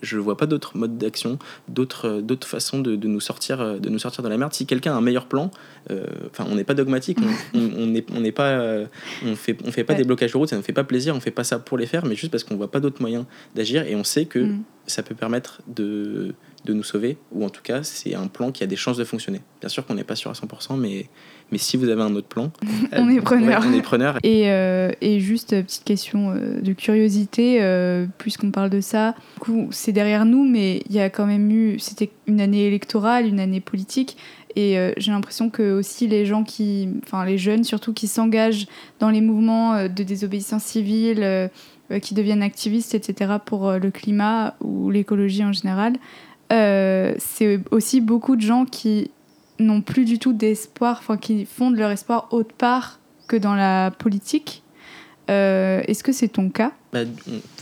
[0.02, 3.78] je vois pas d'autres modes d'action, d'autres euh, d'autres façons de, de, nous sortir euh,
[3.78, 4.52] de nous sortir de la merde.
[4.52, 5.50] Si quelqu'un a un meilleur plan,
[5.90, 7.18] euh, enfin on n'est pas dogmatique,
[7.54, 8.86] on n'est on, on pas
[9.24, 11.20] on fait on fait pas des blocages de route, ça ne fait pas plaisir, on
[11.20, 13.86] fait pas ça pour les faire, mais juste parce qu'on voit pas d'autres moyens d'agir
[13.86, 14.62] et on sait que mm.
[14.86, 16.34] ça peut permettre de
[16.64, 19.04] de nous sauver ou en tout cas c'est un plan qui a des chances de
[19.04, 19.40] fonctionner.
[19.60, 21.08] Bien sûr qu'on n'est pas sûr à 100%, mais
[21.50, 22.50] mais si vous avez un autre plan,
[22.92, 23.62] on est preneur.
[23.66, 24.18] on est preneur.
[24.22, 27.60] Et, euh, et juste euh, petite question euh, de curiosité,
[28.18, 29.14] puisqu'on parle de ça,
[29.70, 33.40] c'est derrière nous, mais il y a quand même eu, c'était une année électorale, une
[33.40, 34.16] année politique.
[34.56, 38.66] Et j'ai l'impression que aussi les gens qui, enfin les jeunes surtout, qui s'engagent
[38.98, 41.50] dans les mouvements de désobéissance civile,
[42.02, 45.94] qui deviennent activistes, etc., pour le climat ou l'écologie en général,
[46.50, 49.12] c'est aussi beaucoup de gens qui
[49.58, 53.90] n'ont plus du tout d'espoir, enfin qui fondent leur espoir autre part que dans la
[53.90, 54.62] politique.
[55.30, 56.72] Euh, Est-ce que c'est ton cas?
[56.92, 57.00] Bah,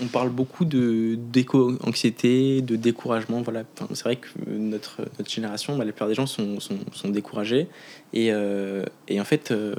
[0.00, 3.42] on, parle beaucoup de d'éco-anxiété, de découragement.
[3.42, 3.64] Voilà.
[3.92, 7.66] C'est vrai que notre, notre génération, bah, la plupart des gens sont, sont, sont découragés.
[8.12, 9.74] Et, euh, et, en fait, euh,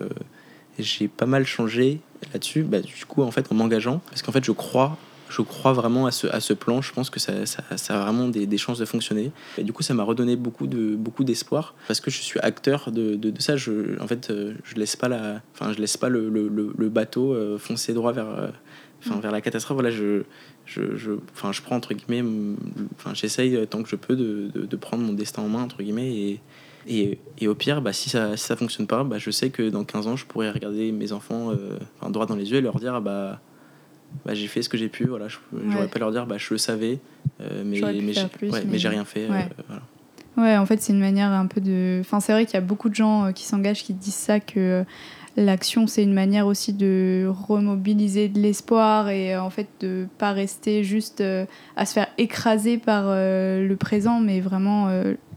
[0.78, 2.02] j'ai pas mal changé
[2.34, 4.02] là-dessus, bah, du coup, en fait, en m'engageant.
[4.10, 4.98] Parce qu'en fait, je crois
[5.30, 6.82] je crois vraiment à ce, à ce plan.
[6.82, 9.32] Je pense que ça, ça, ça a vraiment des, des, chances de fonctionner.
[9.58, 12.92] Et du coup, ça m'a redonné beaucoup de beaucoup d'espoir parce que je suis acteur
[12.92, 13.56] de, de, de, ça.
[13.56, 16.90] Je, en fait, euh, je laisse pas la, enfin, je laisse pas le, le, le
[16.90, 18.50] bateau euh, foncer droit vers, euh,
[19.06, 19.76] enfin, vers la catastrophe.
[19.76, 20.24] Voilà, je,
[20.66, 22.28] je, je, enfin, je prends entre guillemets,
[22.96, 25.84] enfin, j'essaye tant que je peux de, de, de, prendre mon destin en main entre
[25.84, 26.40] guillemets et
[26.88, 29.70] et, et, au pire, bah, si ça si ça fonctionne pas, bah, je sais que
[29.70, 32.62] dans 15 ans, je pourrais regarder mes enfants euh, enfin, droit dans les yeux et
[32.62, 33.42] leur dire bah
[34.26, 35.06] bah, j'ai fait ce que j'ai pu.
[35.06, 35.88] Voilà, je n'aurais ouais.
[35.88, 37.00] pas leur dire bah, je le savais,
[37.41, 38.78] euh, mais, mais j'ai ouais, mais...
[38.78, 39.30] rien fait.
[39.30, 39.48] Ouais.
[39.60, 39.82] Euh, voilà.
[40.38, 42.00] ouais, en fait, c'est une manière un peu de.
[42.02, 44.39] Enfin, c'est vrai qu'il y a beaucoup de gens euh, qui s'engagent qui disent ça,
[44.39, 44.84] que
[45.36, 50.84] l'action, c'est une manière aussi de remobiliser de l'espoir et en fait de pas rester
[50.84, 51.22] juste
[51.76, 54.89] à se faire écraser par le présent, mais vraiment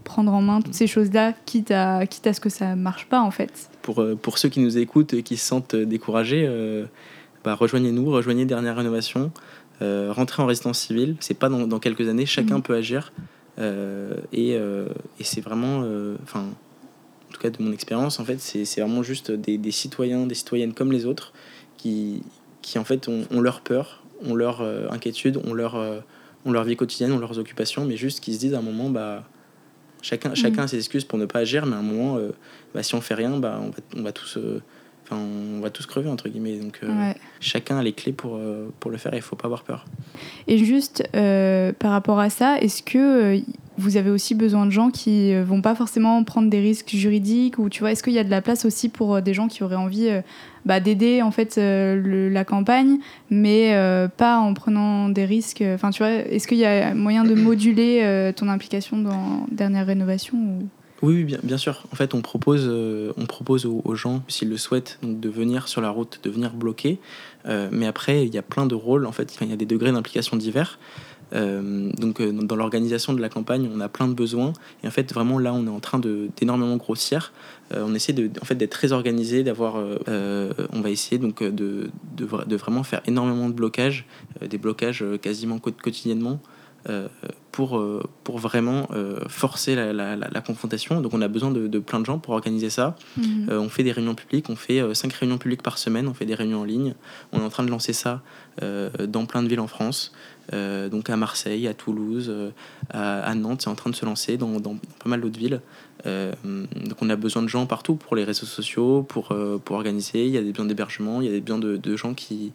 [0.03, 3.21] prendre en main toutes ces choses-là, quitte à, quitte à ce que ça marche pas
[3.21, 3.69] en fait.
[3.83, 6.85] Pour, pour ceux qui nous écoutent et qui se sentent découragés, euh,
[7.43, 9.31] bah, rejoignez-nous, rejoignez Dernière Rénovation,
[9.81, 11.15] euh, rentrez en résidence civile.
[11.19, 12.63] C'est pas dans, dans, quelques années, chacun mmh.
[12.63, 13.13] peut agir.
[13.59, 14.87] Euh, et, euh,
[15.19, 15.83] et c'est vraiment,
[16.23, 20.25] enfin, en tout cas de mon expérience, en fait, c'est vraiment juste des, des, citoyens,
[20.25, 21.33] des citoyennes comme les autres
[21.77, 22.21] qui,
[22.61, 25.75] qui en fait ont, ont leur peur, ont leur inquiétude, ont leur,
[26.45, 28.89] ont leur vie quotidienne, ont leurs occupations, mais juste qui se disent à un moment,
[28.89, 29.23] bah,
[30.03, 30.35] chacun, mmh.
[30.35, 32.19] chacun a ses excuses pour ne pas agir, mais à un moment,
[32.75, 34.37] bah, si on fait rien, bah, on, va, on va tous
[35.11, 37.15] Enfin, on va tous crever entre guillemets donc euh, ouais.
[37.39, 39.85] chacun a les clés pour, euh, pour le faire et il faut pas avoir peur
[40.47, 43.41] et juste euh, par rapport à ça est-ce que
[43.77, 47.67] vous avez aussi besoin de gens qui vont pas forcément prendre des risques juridiques ou
[47.69, 49.75] tu vois est-ce qu'il y a de la place aussi pour des gens qui auraient
[49.75, 50.09] envie
[50.65, 53.75] bah, d'aider en fait le, la campagne mais
[54.17, 58.31] pas en prenant des risques enfin tu vois est-ce qu'il y a moyen de moduler
[58.35, 60.67] ton implication dans dernière rénovation ou...
[61.01, 61.83] Oui, oui bien, sûr.
[61.91, 65.81] En fait, on propose, euh, on propose aux, gens, s'ils le souhaitent, de venir sur
[65.81, 66.99] la route, de venir bloquer.
[67.47, 69.07] Euh, mais après, il y a plein de rôles.
[69.07, 70.77] En fait, il y a des degrés d'implication divers.
[71.33, 74.53] Euh, donc, dans l'organisation de la campagne, on a plein de besoins.
[74.83, 77.33] Et en fait, vraiment, là, on est en train d'énormément grossir.
[77.73, 79.77] on essaie de, en fait, d'être très organisé, d'avoir.
[79.77, 84.05] on va essayer donc de, de, de, vraiment faire énormément de blocages,
[84.47, 86.39] des blocages quasiment quotidiennement.
[86.89, 87.07] Euh,
[87.51, 91.01] pour, euh, pour vraiment euh, forcer la, la, la, la, confrontation.
[91.01, 92.95] Donc on a besoin de, de, plein de gens pour organiser ça.
[93.17, 93.49] Mmh.
[93.49, 96.25] Euh, on fait des réunions publiques, on fait cinq réunions publiques par semaine, on fait
[96.25, 96.95] des réunions en ligne.
[97.31, 98.21] On est en train de lancer ça
[98.61, 100.11] dans plein de villes en France.
[100.51, 102.31] donc à Marseille, à Toulouse,
[102.89, 105.61] à, à Nantes, c'est en train de se lancer dans, dans pas mal d'autres villes.
[106.05, 110.25] donc on a besoin de gens partout pour les réseaux sociaux, pour, pour organiser.
[110.25, 112.51] Il y a des besoins d'hébergement, il y a des besoins de, de gens qui,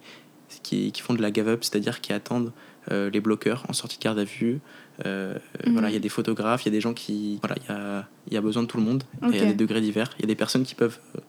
[0.63, 2.53] qui, qui, font de la gave-up, c'est-à-dire qui attendent
[2.91, 4.61] euh, les bloqueurs en sortie de garde à vue.
[5.05, 5.35] Euh,
[5.67, 5.73] mmh.
[5.73, 7.39] Voilà, il y a des photographes, il y a des gens qui.
[7.43, 9.05] Voilà, il y a, y a besoin de tout le monde.
[9.23, 9.37] Okay.
[9.37, 10.11] Il y a des degrés divers.
[10.19, 11.21] Il y a des personnes qui peuvent euh,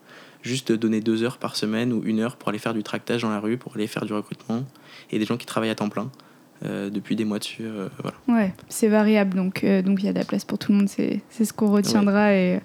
[0.41, 3.29] juste donner deux heures par semaine ou une heure pour aller faire du tractage dans
[3.29, 4.63] la rue, pour aller faire du recrutement.
[5.11, 6.11] Et des gens qui travaillent à temps plein.
[6.65, 7.65] Euh, depuis des mois dessus.
[7.65, 8.17] Euh, voilà.
[8.27, 10.79] Ouais, c'est variable, donc il euh, donc y a de la place pour tout le
[10.79, 12.29] monde, c'est ce qu'on retiendra.
[12.29, 12.61] Ouais.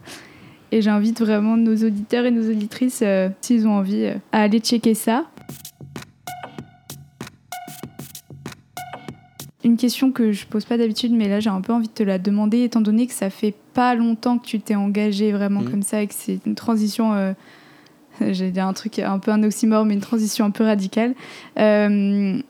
[0.70, 3.04] Et, et j'invite vraiment nos auditeurs et nos auditrices,
[3.42, 5.26] s'ils ont envie, à aller checker ça.
[9.64, 12.02] Une question que je pose pas d'habitude, mais là j'ai un peu envie de te
[12.02, 15.70] la demander, étant donné que ça fait pas longtemps que tu t'es engagé vraiment mmh.
[15.70, 17.32] comme ça et que c'est une transition, euh,
[18.20, 21.14] j'ai dit un truc un peu un oxymore, mais une transition un peu radicale.
[21.58, 22.40] Euh,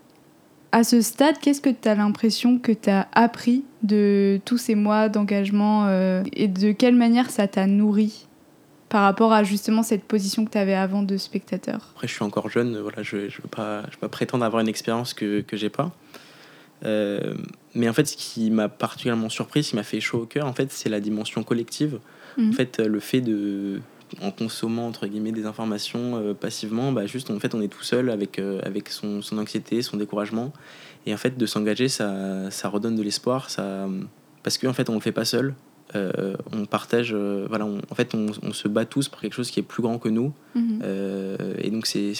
[0.72, 4.74] à ce stade, qu'est-ce que tu as l'impression que tu as appris de tous ces
[4.74, 8.26] mois d'engagement euh, et de quelle manière ça t'a nourri
[8.88, 11.90] par rapport à justement cette position que tu avais avant de spectateur?
[11.94, 14.62] Après, je suis encore jeune, voilà, je ne veux, pas, je veux pas prétendre avoir
[14.62, 15.92] une expérience que, que j'ai pas.
[16.84, 17.34] Euh,
[17.74, 20.46] mais en fait, ce qui m'a particulièrement surpris, ce qui m'a fait chaud au cœur,
[20.46, 22.00] en fait, c'est la dimension collective.
[22.36, 22.50] Mmh.
[22.50, 23.80] En fait, le fait de,
[24.20, 27.82] en consommant entre guillemets des informations euh, passivement, bah, juste en fait, on est tout
[27.82, 30.52] seul avec euh, avec son, son, anxiété, son découragement,
[31.06, 33.88] et en fait, de s'engager, ça, ça redonne de l'espoir, ça,
[34.42, 35.54] parce qu'en fait, on le fait pas seul.
[35.94, 39.34] Euh, on partage, euh, voilà, on, en fait, on, on, se bat tous pour quelque
[39.34, 40.32] chose qui est plus grand que nous.
[40.54, 40.80] Mmh.
[40.82, 42.14] Euh, et donc, c'est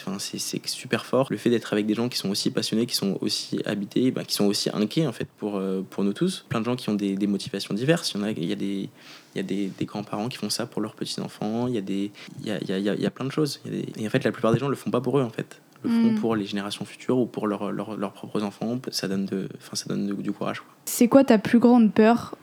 [0.67, 1.29] super fort.
[1.31, 4.25] Le fait d'être avec des gens qui sont aussi passionnés, qui sont aussi habités, bah,
[4.25, 6.45] qui sont aussi inquiets, en fait, pour, pour nous tous.
[6.49, 8.13] Plein de gens qui ont des, des motivations diverses.
[8.13, 8.89] Il y, en a, il y a des,
[9.35, 11.67] il y a des, des grands-parents qui font ça pour leurs petits-enfants.
[11.69, 12.11] Il y, a des,
[12.41, 13.61] il, y a, il, y a, il y a plein de choses.
[13.65, 15.61] Des, et en fait, la plupart des gens le font pas pour eux, en fait
[15.85, 16.21] le font mmh.
[16.21, 18.79] pour les générations futures ou pour leurs leur, leur propres enfants.
[18.93, 20.63] Ça donne, de, ça donne de, du courage.
[20.85, 22.37] C'est quoi ta plus grande peur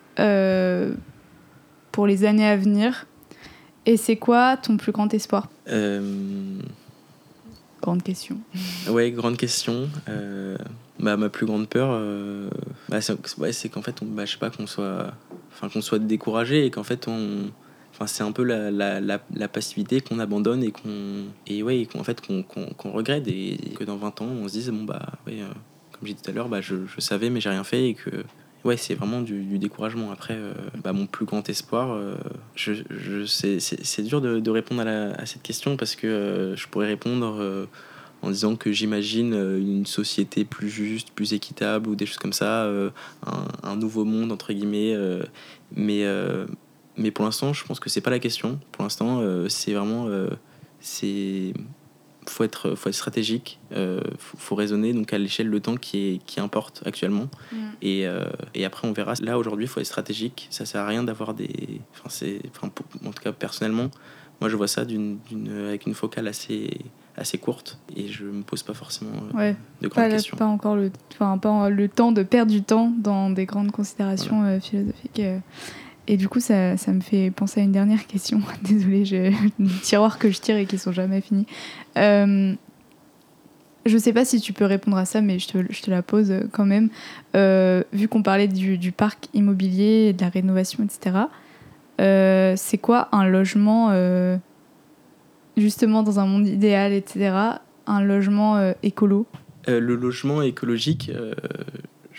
[2.00, 3.08] pour les années à venir
[3.86, 5.50] Et c'est quoi ton plus grand espoir?
[5.68, 6.62] Euh,
[7.82, 8.38] Grande question.
[8.90, 9.90] Ouais, grande question.
[10.08, 10.56] Euh,
[10.98, 12.50] bah, ma plus grande peur, euh,
[12.88, 15.12] bah, c'est ouais, qu'en fait, on, bah, je sais pas, qu'on soit,
[15.52, 17.52] enfin, qu'on soit découragé et qu'en fait, on,
[17.94, 21.86] enfin, c'est un peu la, la, la, la passivité qu'on abandonne et qu'on, et ouais,
[21.86, 25.42] qu'en fait, qu'on regrette et, que dans 20 ans, on se dise, bon, bah, ouais,
[25.42, 25.50] euh,
[25.92, 27.94] comme j'ai dit tout à l'heure, bah, je, je savais, mais j'ai rien fait et
[27.94, 28.24] que,
[28.64, 30.12] ouais, c'est vraiment du, découragement.
[30.12, 30.54] Après, euh,
[30.84, 32.16] bah, mon plus grand espoir, euh,
[32.56, 36.68] je, je, c'est dur de, répondre à, la- à cette question parce que euh, je
[36.68, 37.68] pourrais répondre.
[38.22, 42.70] en disant que j'imagine une société plus juste, plus équitable ou des choses comme ça,
[43.26, 44.94] un, un nouveau monde entre guillemets.
[45.74, 46.04] mais,
[46.98, 48.60] mais pour l'instant, je pense que c'est pas la question.
[48.74, 50.10] Pour l'instant, c'est vraiment
[52.30, 55.98] faut être faut être stratégique, euh, faut, faut raisonner donc à l'échelle de temps qui
[56.08, 57.28] est qui importe actuellement.
[57.82, 58.26] Et, euh,
[58.56, 59.14] et après, on verra.
[59.22, 60.48] Là, aujourd'hui, il faut être stratégique.
[60.50, 61.82] Ça sert à rien d'avoir des.
[61.94, 62.40] Enfin, c'est.
[62.56, 63.90] Enfin, pour- en tout cas, personnellement,
[64.42, 66.70] moi, je vois ça d'une, d'une- avec une focale assez,
[67.18, 70.38] assez courte et je me pose pas forcément euh, Ouais, de grandes questions.
[70.38, 74.44] pas encore le, enfin, pas le temps de perdre du temps dans des grandes considérations
[74.44, 75.22] euh, philosophiques.
[76.12, 78.42] Et du coup, ça, ça me fait penser à une dernière question.
[78.64, 79.30] Désolée, j'ai
[79.60, 81.46] des tiroirs que je tire et qui sont jamais finis.
[82.00, 82.56] Euh,
[83.86, 86.02] je sais pas si tu peux répondre à ça, mais je te, je te la
[86.02, 86.90] pose quand même.
[87.36, 91.16] Euh, vu qu'on parlait du, parc immobilier, de la rénovation, etc.,
[92.02, 94.38] euh, c'est quoi un logement, euh,
[95.58, 97.36] justement dans un monde idéal, etc.,
[97.86, 99.28] un logement écolo?
[99.68, 101.12] Le logement écologique,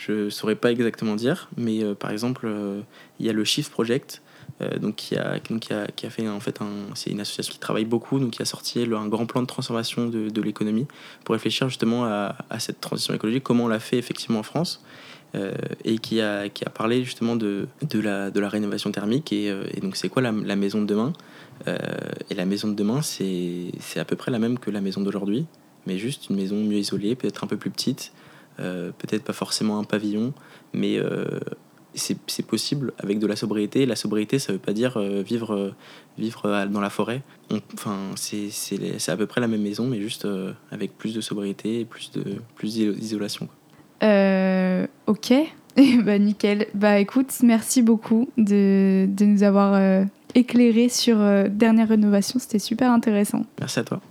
[0.07, 2.81] je saurais pas exactement dire, mais euh, par exemple, euh,
[3.19, 4.21] il y a le Shift Project.
[4.61, 7.53] euh, donc qui a, qui a, qui a fait en fait un, c'est une association
[7.53, 10.87] qui travaille beaucoup donc qui a sorti un grand plan de transformation de, de l'économie
[11.23, 14.83] pour réfléchir justement à, cette transition écologique comment on l'a fait effectivement en France
[15.85, 19.51] et qui a, qui a parlé justement de, de, la, de la rénovation thermique et,
[19.81, 21.13] donc c'est quoi la, maison de demain
[21.65, 25.45] et la maison de demain c'est à peu près la même que la maison d'aujourd'hui
[25.87, 28.11] mais juste une maison mieux isolée, peut-être un peu plus petite,
[28.97, 30.33] peut-être pas forcément un pavillon,
[30.73, 31.39] mais euh,
[31.93, 33.85] c'est possible avec de la sobriété.
[33.85, 35.75] La sobriété, ça veut pas dire euh, vivre, euh,
[36.17, 37.21] vivre dans la forêt.
[37.73, 41.81] Enfin, c'est à peu près la même maison, mais juste euh, avec plus de sobriété
[41.81, 42.11] et plus
[42.55, 43.47] plus d'isolation.
[43.47, 43.55] quoi.
[44.03, 45.33] Euh, ok,
[46.03, 46.67] bah nickel.
[46.73, 50.03] Bah écoute, merci beaucoup de, de nous avoir euh,
[50.33, 53.45] éclairé sur euh, Dernière Rénovation, c'était super intéressant.
[53.59, 54.01] Merci à toi.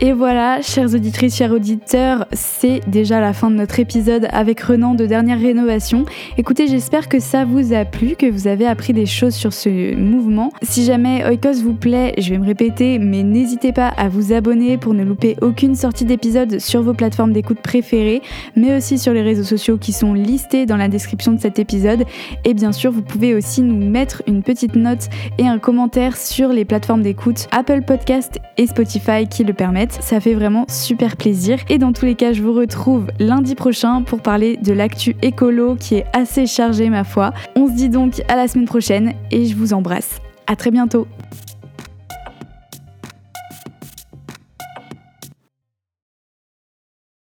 [0.00, 4.94] Et voilà, chères auditrices, chers auditeurs, c'est déjà la fin de notre épisode avec Renan
[4.94, 6.04] de Dernière Rénovation.
[6.36, 9.96] Écoutez, j'espère que ça vous a plu, que vous avez appris des choses sur ce
[9.96, 10.52] mouvement.
[10.62, 14.78] Si jamais Oikos vous plaît, je vais me répéter, mais n'hésitez pas à vous abonner
[14.78, 18.22] pour ne louper aucune sortie d'épisode sur vos plateformes d'écoute préférées,
[18.54, 22.04] mais aussi sur les réseaux sociaux qui sont listés dans la description de cet épisode.
[22.44, 26.50] Et bien sûr, vous pouvez aussi nous mettre une petite note et un commentaire sur
[26.50, 29.87] les plateformes d'écoute Apple Podcast et Spotify qui le permettent.
[30.00, 31.58] Ça fait vraiment super plaisir.
[31.68, 35.76] Et dans tous les cas, je vous retrouve lundi prochain pour parler de l'actu écolo
[35.76, 37.32] qui est assez chargé ma foi.
[37.56, 40.20] On se dit donc à la semaine prochaine et je vous embrasse.
[40.46, 41.06] À très bientôt.